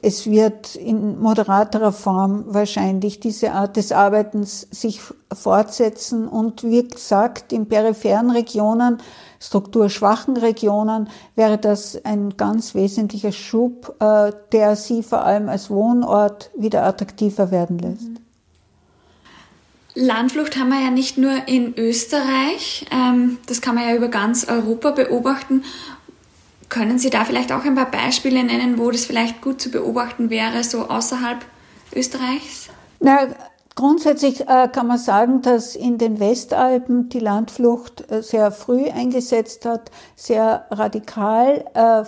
Es 0.02 0.26
wird 0.26 0.76
in 0.76 1.20
moderaterer 1.20 1.92
Form 1.92 2.46
wahrscheinlich 2.48 3.20
diese 3.20 3.52
Art 3.52 3.78
des 3.78 3.92
Arbeitens 3.92 4.68
sich 4.72 5.00
fortsetzen 5.32 6.28
und 6.28 6.64
wie 6.64 6.88
gesagt, 6.88 7.54
in 7.54 7.68
peripheren 7.68 8.32
Regionen, 8.32 8.98
strukturschwachen 9.40 10.38
Regionen 10.38 11.10
wäre 11.36 11.58
das 11.58 12.04
ein 12.04 12.36
ganz 12.36 12.74
wesentlicher 12.74 13.32
Schub, 13.32 13.96
äh, 14.00 14.32
der 14.52 14.76
sie 14.76 15.04
vor 15.04 15.24
allem 15.24 15.50
als 15.50 15.70
Wohnort 15.70 16.50
wieder 16.58 16.84
attraktiver 16.84 17.52
werden 17.52 17.78
lässt. 17.78 18.10
Landflucht 19.96 20.58
haben 20.58 20.70
wir 20.70 20.82
ja 20.82 20.92
nicht 20.92 21.18
nur 21.18 21.48
in 21.48 21.78
Österreich, 21.78 22.86
ähm, 22.92 23.38
das 23.48 23.62
kann 23.62 23.76
man 23.76 23.88
ja 23.88 23.96
über 23.96 24.08
ganz 24.08 24.48
Europa 24.48 24.92
beobachten. 24.92 25.64
Können 26.70 27.00
Sie 27.00 27.10
da 27.10 27.26
vielleicht 27.26 27.52
auch 27.52 27.66
ein 27.66 27.76
paar 27.76 27.90
Beispiele 27.90 28.44
nennen, 28.44 28.78
wo 28.78 28.92
das 28.92 29.06
vielleicht 29.06 29.42
gut 29.42 29.60
zu 29.60 29.72
beobachten 29.72 30.30
wäre, 30.30 30.64
so 30.64 30.88
außerhalb 30.88 31.40
Österreichs? 31.96 32.70
Na, 33.00 33.28
grundsätzlich 33.76 34.42
äh, 34.42 34.68
kann 34.72 34.86
man 34.86 35.00
sagen, 35.00 35.42
dass 35.42 35.76
in 35.76 35.98
den 35.98 36.20
Westalpen 36.20 37.10
die 37.10 37.20
Landflucht 37.20 38.12
äh, 38.12 38.22
sehr 38.22 38.52
früh 38.52 38.88
eingesetzt 38.88 39.66
hat, 39.66 39.90
sehr 40.16 40.68
radikal 40.70 41.66
äh, 41.74 42.04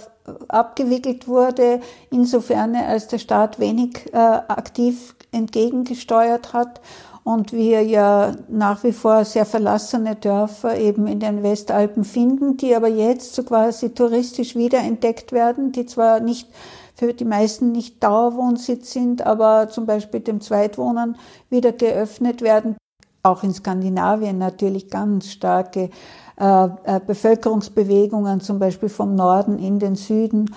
abgewickelt 0.47 1.27
wurde, 1.27 1.81
insofern 2.11 2.75
als 2.75 3.07
der 3.07 3.17
Staat 3.17 3.59
wenig 3.59 4.13
aktiv 4.13 5.15
entgegengesteuert 5.31 6.53
hat 6.53 6.79
und 7.23 7.53
wir 7.53 7.83
ja 7.83 8.35
nach 8.49 8.83
wie 8.83 8.91
vor 8.91 9.25
sehr 9.25 9.45
verlassene 9.45 10.15
Dörfer 10.15 10.77
eben 10.77 11.07
in 11.07 11.19
den 11.19 11.43
Westalpen 11.43 12.03
finden, 12.03 12.57
die 12.57 12.75
aber 12.75 12.87
jetzt 12.87 13.35
so 13.35 13.43
quasi 13.43 13.93
touristisch 13.93 14.55
wiederentdeckt 14.55 15.31
werden, 15.31 15.71
die 15.71 15.85
zwar 15.85 16.19
nicht 16.19 16.47
für 16.95 17.13
die 17.13 17.25
meisten 17.25 17.71
nicht 17.71 18.03
Dauerwohnsitz 18.03 18.91
sind, 18.91 19.25
aber 19.25 19.69
zum 19.69 19.85
Beispiel 19.85 20.19
dem 20.19 20.41
Zweitwohnen 20.41 21.15
wieder 21.49 21.71
geöffnet 21.71 22.41
werden. 22.41 22.75
Auch 23.23 23.43
in 23.43 23.53
Skandinavien 23.53 24.37
natürlich 24.37 24.89
ganz 24.89 25.31
starke 25.31 25.89
äh, 26.37 26.65
äh 26.65 26.99
Bevölkerungsbewegungen, 27.05 28.41
zum 28.41 28.59
Beispiel 28.59 28.89
vom 28.89 29.15
Norden 29.15 29.59
in 29.59 29.79
den 29.79 29.95
Süden. 29.95 30.49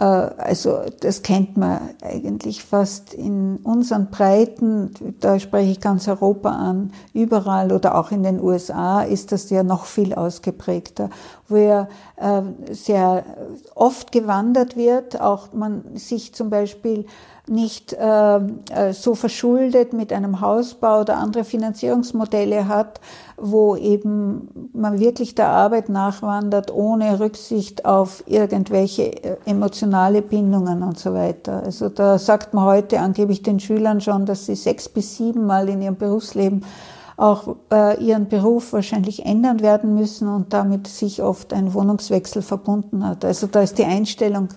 Äh, 0.00 0.04
also 0.04 0.80
das 1.00 1.22
kennt 1.22 1.56
man 1.56 1.90
eigentlich 2.02 2.64
fast 2.64 3.14
in 3.14 3.58
unseren 3.58 4.10
Breiten, 4.10 4.92
da 5.20 5.38
spreche 5.38 5.70
ich 5.70 5.80
ganz 5.80 6.08
Europa 6.08 6.50
an, 6.50 6.92
überall 7.12 7.70
oder 7.72 7.96
auch 7.96 8.10
in 8.10 8.22
den 8.22 8.40
USA 8.40 9.02
ist 9.02 9.30
das 9.32 9.50
ja 9.50 9.62
noch 9.62 9.84
viel 9.84 10.14
ausgeprägter, 10.14 11.10
wo 11.48 11.56
ja 11.56 11.88
äh, 12.16 12.42
sehr 12.72 13.24
oft 13.74 14.10
gewandert 14.10 14.76
wird, 14.76 15.20
auch 15.20 15.52
man 15.52 15.84
sich 15.94 16.34
zum 16.34 16.50
Beispiel 16.50 17.04
nicht 17.50 17.92
äh, 17.92 18.36
äh, 18.36 18.92
so 18.92 19.14
verschuldet 19.14 19.92
mit 19.92 20.12
einem 20.12 20.40
Hausbau 20.40 21.00
oder 21.00 21.16
andere 21.16 21.44
Finanzierungsmodelle 21.44 22.68
hat, 22.68 23.00
wo 23.36 23.74
eben 23.76 24.70
man 24.72 25.00
wirklich 25.00 25.34
der 25.34 25.48
Arbeit 25.48 25.88
nachwandert, 25.88 26.72
ohne 26.72 27.18
Rücksicht 27.18 27.84
auf 27.84 28.22
irgendwelche 28.26 29.12
äh, 29.24 29.36
emotionale 29.46 30.22
Bindungen 30.22 30.82
und 30.82 30.98
so 30.98 31.12
weiter. 31.12 31.62
Also 31.64 31.88
da 31.88 32.18
sagt 32.18 32.54
man 32.54 32.64
heute 32.64 33.00
angeblich 33.00 33.42
den 33.42 33.58
Schülern 33.58 34.00
schon, 34.00 34.26
dass 34.26 34.46
sie 34.46 34.54
sechs 34.54 34.88
bis 34.88 35.16
sieben 35.16 35.44
Mal 35.46 35.68
in 35.68 35.82
ihrem 35.82 35.96
Berufsleben 35.96 36.64
auch 37.16 37.56
äh, 37.70 38.02
ihren 38.02 38.28
Beruf 38.28 38.72
wahrscheinlich 38.72 39.26
ändern 39.26 39.60
werden 39.60 39.94
müssen 39.94 40.26
und 40.26 40.54
damit 40.54 40.86
sich 40.86 41.22
oft 41.22 41.52
ein 41.52 41.74
Wohnungswechsel 41.74 42.40
verbunden 42.40 43.06
hat. 43.06 43.24
Also 43.24 43.46
da 43.46 43.60
ist 43.60 43.76
die 43.76 43.84
Einstellung 43.84 44.48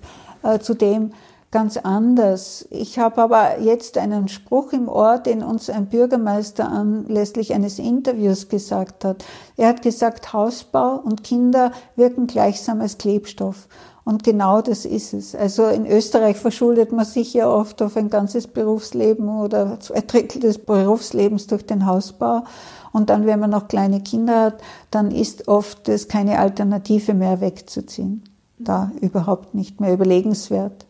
äh, 0.44 0.60
zu 0.60 0.74
dem, 0.74 1.12
ganz 1.54 1.78
anders. 1.78 2.68
Ich 2.72 2.98
habe 2.98 3.22
aber 3.22 3.60
jetzt 3.60 4.00
einen 4.00 4.28
Spruch 4.28 4.74
im 4.74 4.90
Ohr, 4.90 5.20
den 5.20 5.44
uns 5.44 5.70
ein 5.70 5.86
Bürgermeister 5.86 6.68
anlässlich 6.68 7.54
eines 7.54 7.78
Interviews 7.78 8.50
gesagt 8.50 9.06
hat. 9.06 9.24
Er 9.56 9.70
hat 9.70 9.84
gesagt, 9.84 10.34
Hausbau 10.34 10.96
und 10.96 11.24
Kinder 11.24 11.72
wirken 11.96 12.26
gleichsam 12.26 12.82
als 12.82 12.98
Klebstoff. 12.98 13.68
Und 14.04 14.24
genau 14.24 14.64
das 14.64 14.84
ist 14.84 15.14
es. 15.14 15.36
Also 15.36 15.68
in 15.68 15.86
Österreich 15.86 16.38
verschuldet 16.38 16.92
man 16.92 17.06
sich 17.06 17.36
ja 17.36 17.48
oft 17.48 17.84
auf 17.84 17.96
ein 17.98 18.10
ganzes 18.10 18.48
Berufsleben 18.48 19.30
oder 19.30 19.80
zwei 19.80 20.02
Drittel 20.02 20.42
des 20.42 20.58
Berufslebens 20.58 21.46
durch 21.46 21.68
den 21.68 21.86
Hausbau. 21.86 22.46
Und 22.92 23.12
dann, 23.12 23.28
wenn 23.28 23.40
man 23.40 23.52
noch 23.52 23.68
kleine 23.68 24.02
Kinder 24.02 24.46
hat, 24.46 24.56
dann 24.90 25.12
ist 25.12 25.48
oft 25.48 25.88
es 25.88 26.08
keine 26.08 26.40
Alternative 26.40 27.14
mehr 27.14 27.42
wegzuziehen. 27.42 28.24
Da 28.58 28.92
überhaupt 29.02 29.54
nicht 29.54 29.80
mehr 29.80 29.94
überlegenswert. 29.94 30.88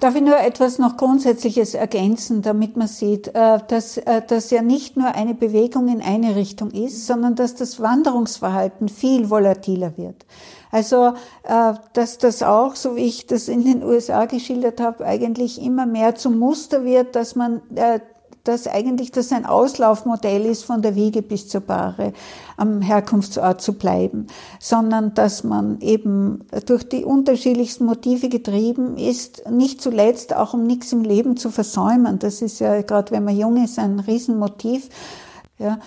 Darf 0.00 0.14
ich 0.14 0.22
nur 0.22 0.38
etwas 0.38 0.78
noch 0.78 0.96
Grundsätzliches 0.96 1.74
ergänzen, 1.74 2.42
damit 2.42 2.76
man 2.76 2.86
sieht, 2.86 3.28
äh, 3.28 3.58
dass 3.66 4.00
das 4.28 4.50
ja 4.50 4.62
nicht 4.62 4.96
nur 4.96 5.14
eine 5.14 5.34
Bewegung 5.34 5.88
in 5.88 6.02
eine 6.02 6.36
Richtung 6.36 6.70
ist, 6.70 7.06
sondern 7.06 7.34
dass 7.34 7.54
das 7.54 7.80
Wanderungsverhalten 7.80 8.88
viel 8.88 9.30
volatiler 9.30 9.96
wird. 9.96 10.26
Also, 10.70 11.14
äh, 11.44 11.74
dass 11.94 12.18
das 12.18 12.42
auch, 12.42 12.76
so 12.76 12.96
wie 12.96 13.04
ich 13.04 13.26
das 13.26 13.48
in 13.48 13.64
den 13.64 13.82
USA 13.82 14.26
geschildert 14.26 14.80
habe, 14.80 15.06
eigentlich 15.06 15.62
immer 15.62 15.86
mehr 15.86 16.14
zum 16.16 16.38
Muster 16.38 16.84
wird, 16.84 17.16
dass 17.16 17.34
man 17.34 17.62
äh, 17.74 18.00
dass 18.48 18.66
eigentlich 18.66 19.12
das 19.12 19.32
ein 19.32 19.46
Auslaufmodell 19.46 20.46
ist, 20.46 20.64
von 20.64 20.82
der 20.82 20.94
Wiege 20.94 21.22
bis 21.22 21.48
zur 21.48 21.60
Bahre 21.60 22.12
am 22.56 22.80
Herkunftsort 22.80 23.60
zu 23.60 23.74
bleiben, 23.74 24.26
sondern 24.60 25.14
dass 25.14 25.44
man 25.44 25.80
eben 25.80 26.44
durch 26.66 26.88
die 26.88 27.04
unterschiedlichsten 27.04 27.84
Motive 27.84 28.28
getrieben 28.28 28.96
ist, 28.96 29.48
nicht 29.50 29.80
zuletzt 29.80 30.34
auch 30.34 30.54
um 30.54 30.66
nichts 30.66 30.92
im 30.92 31.02
Leben 31.02 31.36
zu 31.36 31.50
versäumen. 31.50 32.18
Das 32.18 32.42
ist 32.42 32.60
ja 32.60 32.82
gerade, 32.82 33.12
wenn 33.12 33.24
man 33.24 33.36
jung 33.36 33.62
ist, 33.62 33.78
ein 33.78 34.00
Riesenmotiv. 34.00 34.88
Ja. 35.58 35.78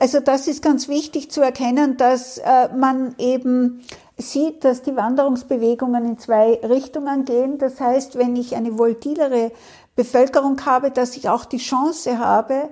Also 0.00 0.20
das 0.20 0.48
ist 0.48 0.62
ganz 0.62 0.88
wichtig 0.88 1.30
zu 1.30 1.42
erkennen, 1.42 1.96
dass 1.98 2.38
äh, 2.38 2.68
man 2.74 3.14
eben 3.18 3.82
sieht, 4.16 4.64
dass 4.64 4.82
die 4.82 4.96
Wanderungsbewegungen 4.96 6.04
in 6.04 6.18
zwei 6.18 6.54
Richtungen 6.54 7.24
gehen. 7.24 7.58
Das 7.58 7.80
heißt, 7.80 8.18
wenn 8.18 8.34
ich 8.36 8.56
eine 8.56 8.78
volatilere 8.78 9.52
Bevölkerung 9.98 10.64
habe, 10.64 10.92
dass 10.92 11.16
ich 11.16 11.28
auch 11.28 11.44
die 11.44 11.58
Chance 11.58 12.20
habe, 12.20 12.68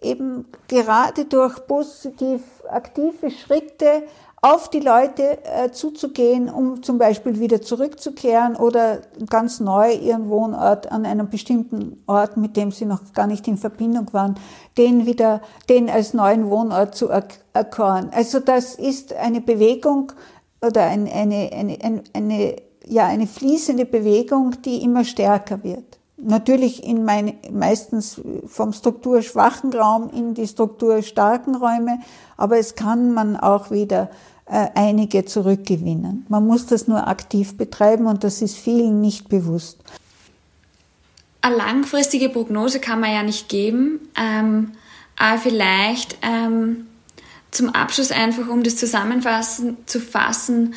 eben 0.00 0.46
gerade 0.66 1.26
durch 1.26 1.66
positiv 1.66 2.40
aktive 2.70 3.30
Schritte 3.30 4.04
auf 4.40 4.70
die 4.70 4.80
Leute 4.80 5.44
äh, 5.44 5.70
zuzugehen, 5.72 6.48
um 6.48 6.82
zum 6.82 6.96
Beispiel 6.96 7.38
wieder 7.38 7.60
zurückzukehren 7.60 8.56
oder 8.56 9.02
ganz 9.28 9.60
neu 9.60 9.92
ihren 9.92 10.30
Wohnort 10.30 10.90
an 10.90 11.04
einem 11.04 11.28
bestimmten 11.28 12.02
Ort, 12.06 12.38
mit 12.38 12.56
dem 12.56 12.72
sie 12.72 12.86
noch 12.86 13.12
gar 13.12 13.26
nicht 13.26 13.46
in 13.46 13.58
Verbindung 13.58 14.10
waren, 14.12 14.36
den 14.78 15.04
wieder, 15.04 15.42
den 15.68 15.90
als 15.90 16.14
neuen 16.14 16.48
Wohnort 16.48 16.94
zu 16.94 17.10
erkoren. 17.52 18.08
Also 18.14 18.40
das 18.40 18.76
ist 18.76 19.12
eine 19.12 19.42
Bewegung 19.42 20.12
oder 20.62 20.84
eine, 20.84 21.12
eine, 21.12 21.50
eine, 21.52 21.78
eine, 21.82 22.02
eine 22.14 22.56
ja, 22.86 23.06
eine 23.06 23.26
fließende 23.26 23.84
Bewegung, 23.84 24.62
die 24.62 24.82
immer 24.82 25.04
stärker 25.04 25.62
wird. 25.62 25.99
Natürlich 26.22 26.84
in 26.84 27.04
meine, 27.04 27.34
meistens 27.50 28.20
vom 28.46 28.72
strukturschwachen 28.72 29.72
Raum 29.72 30.10
in 30.10 30.34
die 30.34 30.46
strukturstarken 30.46 31.54
Räume, 31.54 32.00
aber 32.36 32.58
es 32.58 32.74
kann 32.74 33.12
man 33.14 33.36
auch 33.36 33.70
wieder 33.70 34.10
äh, 34.46 34.68
einige 34.74 35.24
zurückgewinnen. 35.24 36.26
Man 36.28 36.46
muss 36.46 36.66
das 36.66 36.88
nur 36.88 37.06
aktiv 37.08 37.56
betreiben 37.56 38.06
und 38.06 38.24
das 38.24 38.42
ist 38.42 38.56
vielen 38.56 39.00
nicht 39.00 39.28
bewusst. 39.28 39.78
Eine 41.40 41.56
langfristige 41.56 42.28
Prognose 42.28 42.80
kann 42.80 43.00
man 43.00 43.12
ja 43.12 43.22
nicht 43.22 43.48
geben, 43.48 44.00
ähm, 44.20 44.72
aber 45.18 45.38
vielleicht 45.38 46.18
ähm, 46.22 46.86
zum 47.50 47.70
Abschluss 47.70 48.10
einfach, 48.10 48.48
um 48.48 48.62
das 48.62 48.76
zusammenfassen 48.76 49.78
zu 49.86 50.00
fassen, 50.00 50.74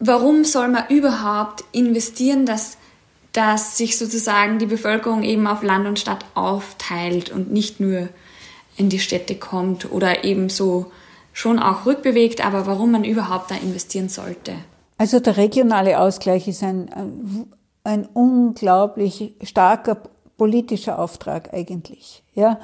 warum 0.00 0.44
soll 0.44 0.68
man 0.68 0.88
überhaupt 0.88 1.64
investieren, 1.72 2.46
dass 2.46 2.76
dass 3.34 3.76
sich 3.76 3.98
sozusagen 3.98 4.58
die 4.58 4.66
Bevölkerung 4.66 5.24
eben 5.24 5.46
auf 5.46 5.62
Land 5.62 5.86
und 5.86 5.98
Stadt 5.98 6.24
aufteilt 6.34 7.30
und 7.30 7.52
nicht 7.52 7.80
nur 7.80 8.08
in 8.76 8.88
die 8.88 9.00
Städte 9.00 9.34
kommt 9.34 9.90
oder 9.92 10.24
eben 10.24 10.48
so 10.48 10.90
schon 11.32 11.58
auch 11.58 11.84
rückbewegt, 11.84 12.46
aber 12.46 12.66
warum 12.66 12.92
man 12.92 13.04
überhaupt 13.04 13.50
da 13.50 13.56
investieren 13.56 14.08
sollte. 14.08 14.54
Also 14.98 15.18
der 15.18 15.36
regionale 15.36 15.98
Ausgleich 15.98 16.46
ist 16.46 16.62
ein, 16.62 16.88
ein 17.82 18.06
unglaublich 18.06 19.34
starker 19.42 19.96
politischer 20.36 20.98
Auftrag 20.98 21.52
eigentlich, 21.52 22.22
ja 22.34 22.58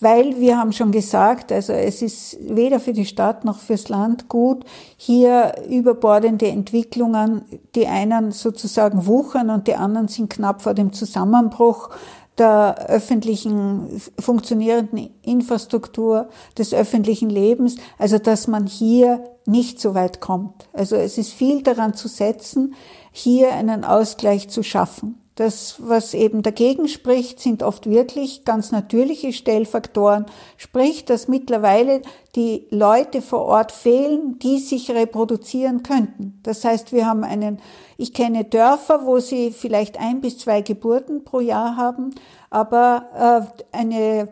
weil 0.00 0.38
wir 0.38 0.58
haben 0.58 0.72
schon 0.72 0.92
gesagt, 0.92 1.50
also 1.52 1.72
es 1.72 2.02
ist 2.02 2.36
weder 2.40 2.80
für 2.80 2.92
die 2.92 3.06
Stadt 3.06 3.44
noch 3.44 3.58
fürs 3.58 3.88
Land 3.88 4.28
gut, 4.28 4.64
hier 4.96 5.54
überbordende 5.68 6.48
Entwicklungen, 6.48 7.42
die 7.74 7.86
einen 7.86 8.32
sozusagen 8.32 9.06
wuchern 9.06 9.48
und 9.50 9.68
die 9.68 9.74
anderen 9.74 10.08
sind 10.08 10.28
knapp 10.28 10.62
vor 10.62 10.74
dem 10.74 10.92
Zusammenbruch 10.92 11.90
der 12.36 12.86
öffentlichen 12.88 14.02
funktionierenden 14.18 15.08
Infrastruktur 15.22 16.28
des 16.58 16.74
öffentlichen 16.74 17.30
Lebens, 17.30 17.76
also 17.98 18.18
dass 18.18 18.46
man 18.46 18.66
hier 18.66 19.24
nicht 19.46 19.80
so 19.80 19.94
weit 19.94 20.20
kommt. 20.20 20.68
Also 20.74 20.96
es 20.96 21.16
ist 21.16 21.32
viel 21.32 21.62
daran 21.62 21.94
zu 21.94 22.08
setzen, 22.08 22.74
hier 23.10 23.54
einen 23.54 23.84
Ausgleich 23.84 24.50
zu 24.50 24.62
schaffen. 24.62 25.18
Das, 25.36 25.76
was 25.78 26.14
eben 26.14 26.42
dagegen 26.42 26.88
spricht, 26.88 27.40
sind 27.40 27.62
oft 27.62 27.90
wirklich 27.90 28.46
ganz 28.46 28.72
natürliche 28.72 29.34
Stellfaktoren, 29.34 30.24
sprich, 30.56 31.04
dass 31.04 31.28
mittlerweile 31.28 32.00
die 32.34 32.66
Leute 32.70 33.20
vor 33.20 33.42
Ort 33.42 33.70
fehlen, 33.70 34.38
die 34.38 34.58
sich 34.58 34.90
reproduzieren 34.90 35.82
könnten. 35.82 36.40
Das 36.42 36.64
heißt, 36.64 36.92
wir 36.92 37.06
haben 37.06 37.22
einen, 37.22 37.60
ich 37.98 38.14
kenne 38.14 38.44
Dörfer, 38.44 39.04
wo 39.04 39.18
sie 39.18 39.50
vielleicht 39.50 40.00
ein 40.00 40.22
bis 40.22 40.38
zwei 40.38 40.62
Geburten 40.62 41.22
pro 41.22 41.40
Jahr 41.40 41.76
haben, 41.76 42.14
aber 42.48 43.50
äh, 43.72 43.76
eine, 43.76 44.28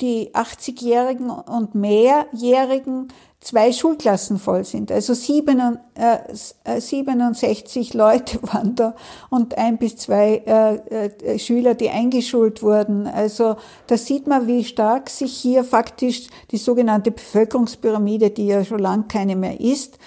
die 0.00 0.34
80-Jährigen 0.34 1.30
und 1.30 1.76
mehrjährigen 1.76 3.12
zwei 3.40 3.72
Schulklassen 3.72 4.38
voll 4.38 4.64
sind. 4.64 4.90
Also 4.90 5.14
67 5.14 7.94
äh, 7.94 7.96
Leute 7.96 8.42
waren 8.42 8.74
da 8.74 8.96
und 9.30 9.56
ein 9.56 9.78
bis 9.78 9.96
zwei 9.96 10.42
äh, 10.44 11.06
äh, 11.06 11.38
Schüler, 11.38 11.74
die 11.74 11.90
eingeschult 11.90 12.62
wurden. 12.62 13.06
Also 13.06 13.56
da 13.86 13.96
sieht 13.96 14.26
man, 14.26 14.48
wie 14.48 14.64
stark 14.64 15.08
sich 15.08 15.32
hier 15.32 15.62
faktisch 15.62 16.26
die 16.50 16.56
sogenannte 16.56 17.12
Bevölkerungspyramide, 17.12 18.30
die 18.30 18.46
ja 18.46 18.64
schon 18.64 18.80
lang 18.80 19.06
keine 19.08 19.36
mehr 19.36 19.60
ist, 19.60 19.98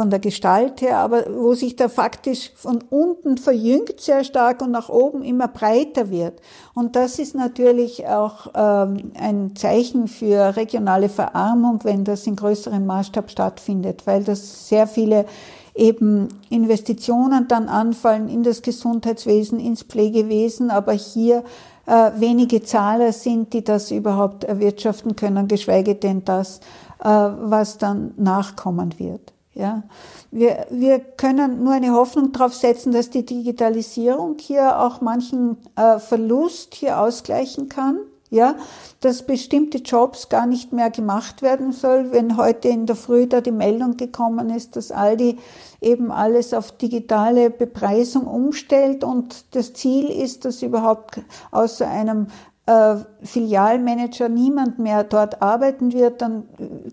von 0.00 0.08
der 0.08 0.18
Gestalt 0.18 0.80
her, 0.80 0.96
aber 0.96 1.26
wo 1.30 1.52
sich 1.52 1.76
da 1.76 1.90
faktisch 1.90 2.52
von 2.54 2.82
unten 2.88 3.36
verjüngt 3.36 4.00
sehr 4.00 4.24
stark 4.24 4.62
und 4.62 4.70
nach 4.70 4.88
oben 4.88 5.22
immer 5.22 5.46
breiter 5.46 6.08
wird. 6.08 6.40
Und 6.72 6.96
das 6.96 7.18
ist 7.18 7.34
natürlich 7.34 8.06
auch 8.06 8.46
ähm, 8.54 9.12
ein 9.20 9.54
Zeichen 9.56 10.08
für 10.08 10.56
regionale 10.56 11.10
Verarmung, 11.10 11.80
wenn 11.82 12.04
das 12.04 12.26
in 12.26 12.34
größerem 12.34 12.86
Maßstab 12.86 13.30
stattfindet, 13.30 14.06
weil 14.06 14.24
das 14.24 14.70
sehr 14.70 14.86
viele 14.86 15.26
eben 15.74 16.28
Investitionen 16.48 17.46
dann 17.46 17.68
anfallen 17.68 18.30
in 18.30 18.42
das 18.42 18.62
Gesundheitswesen, 18.62 19.60
ins 19.60 19.82
Pflegewesen, 19.82 20.70
aber 20.70 20.92
hier 20.92 21.44
äh, 21.84 22.12
wenige 22.16 22.62
Zahler 22.62 23.12
sind, 23.12 23.52
die 23.52 23.64
das 23.64 23.90
überhaupt 23.90 24.44
erwirtschaften 24.44 25.14
können, 25.14 25.46
geschweige 25.46 25.94
denn 25.94 26.24
das, 26.24 26.60
äh, 27.00 27.04
was 27.04 27.76
dann 27.76 28.14
nachkommen 28.16 28.98
wird. 28.98 29.34
Ja, 29.60 29.82
wir, 30.30 30.66
wir 30.70 31.00
können 31.00 31.62
nur 31.62 31.74
eine 31.74 31.92
Hoffnung 31.92 32.32
darauf 32.32 32.54
setzen, 32.54 32.92
dass 32.92 33.10
die 33.10 33.26
Digitalisierung 33.26 34.38
hier 34.40 34.80
auch 34.80 35.02
manchen 35.02 35.58
äh, 35.76 35.98
Verlust 35.98 36.74
hier 36.74 36.98
ausgleichen 36.98 37.68
kann. 37.68 37.98
Ja, 38.30 38.54
dass 39.00 39.26
bestimmte 39.26 39.78
Jobs 39.78 40.28
gar 40.28 40.46
nicht 40.46 40.72
mehr 40.72 40.88
gemacht 40.90 41.42
werden 41.42 41.72
soll. 41.72 42.12
Wenn 42.12 42.36
heute 42.36 42.68
in 42.68 42.86
der 42.86 42.94
Früh 42.94 43.26
da 43.26 43.40
die 43.40 43.50
Meldung 43.50 43.96
gekommen 43.96 44.50
ist, 44.50 44.76
dass 44.76 44.92
Aldi 44.92 45.36
eben 45.80 46.12
alles 46.12 46.54
auf 46.54 46.70
digitale 46.70 47.50
Bepreisung 47.50 48.28
umstellt 48.28 49.02
und 49.02 49.44
das 49.56 49.72
Ziel 49.72 50.08
ist, 50.08 50.44
dass 50.44 50.62
überhaupt 50.62 51.20
außer 51.50 51.88
einem 51.88 52.28
äh, 52.70 52.96
Filialmanager 53.22 54.28
niemand 54.28 54.78
mehr 54.78 55.02
dort 55.02 55.42
arbeiten 55.42 55.92
wird, 55.92 56.22
dann 56.22 56.44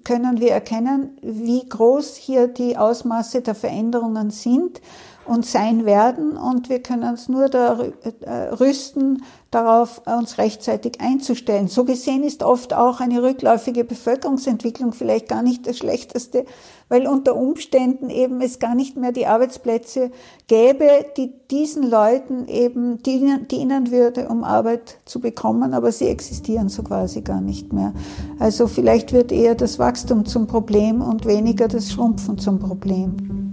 können 0.04 0.40
wir 0.40 0.52
erkennen, 0.52 1.18
wie 1.22 1.68
groß 1.68 2.16
hier 2.16 2.48
die 2.48 2.78
Ausmaße 2.78 3.42
der 3.42 3.54
Veränderungen 3.54 4.32
sind 4.32 4.82
und 5.26 5.46
sein 5.46 5.86
werden 5.86 6.36
und 6.36 6.70
wir 6.70 6.82
können 6.82 7.08
uns 7.08 7.30
nur 7.30 7.50
da 7.50 7.80
äh, 8.22 8.34
rüsten, 8.56 9.24
darauf 9.52 10.02
uns 10.06 10.40
rechtzeitig 10.40 11.00
einzustellen. 11.00 11.68
So 11.68 11.84
gesehen 11.84 12.24
ist 12.24 12.42
oft 12.42 12.74
auch 12.74 13.00
eine 13.00 13.22
rückläufige 13.22 13.84
Bevölkerungsentwicklung 13.84 14.94
vielleicht 14.94 15.28
gar 15.28 15.44
nicht 15.44 15.68
das 15.68 15.78
Schlechteste, 15.78 16.46
weil 16.90 17.08
unter 17.08 17.36
Umständen 17.36 18.10
eben 18.10 18.42
es 18.42 18.60
gar 18.60 18.76
nicht 18.76 18.98
mehr 18.98 19.12
die 19.12 19.28
Arbeitsplätze 19.28 20.12
gäbe, 20.48 20.88
die 21.18 21.32
diesen 21.52 21.90
Leuten 21.90 22.48
eben 22.48 23.02
dienen, 23.04 23.48
dienen 23.48 23.92
würde, 23.92 24.30
um 24.30 24.44
Arbeit 24.44 24.98
zu 25.06 25.20
bekommen, 25.20 25.74
aber 25.74 25.92
sie 25.92 26.08
existieren 26.08 26.70
so 26.70 26.84
quasi 26.84 27.22
gar 27.22 27.42
nicht 27.42 27.74
mehr. 27.74 27.94
Also 28.40 28.68
vielleicht 28.68 29.14
wird 29.14 29.32
eher 29.32 29.56
das 29.56 29.80
Wachstum 29.80 30.26
zum 30.26 30.46
Problem 30.48 31.02
und 31.02 31.26
weniger 31.26 31.68
das 31.68 31.92
Schrumpfen 31.92 32.38
zum 32.38 32.60
Problem. 32.60 33.52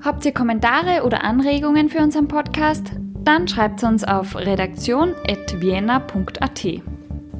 Habt 0.00 0.24
ihr 0.24 0.32
Kommentare 0.32 1.04
oder 1.04 1.24
Anregungen 1.24 1.88
für 1.88 1.98
unseren 1.98 2.28
Podcast? 2.28 2.84
Dann 3.24 3.48
schreibt 3.48 3.82
uns 3.84 4.04
auf 4.04 4.36
redaktion.vienna.at. 4.36 6.66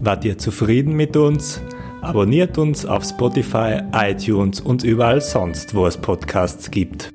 Wart 0.00 0.24
ihr 0.24 0.38
zufrieden 0.38 0.94
mit 0.94 1.16
uns? 1.16 1.60
Abonniert 2.08 2.56
uns 2.56 2.86
auf 2.86 3.04
Spotify, 3.04 3.82
iTunes 3.92 4.62
und 4.62 4.82
überall 4.82 5.20
sonst, 5.20 5.74
wo 5.74 5.86
es 5.86 5.98
Podcasts 5.98 6.70
gibt. 6.70 7.10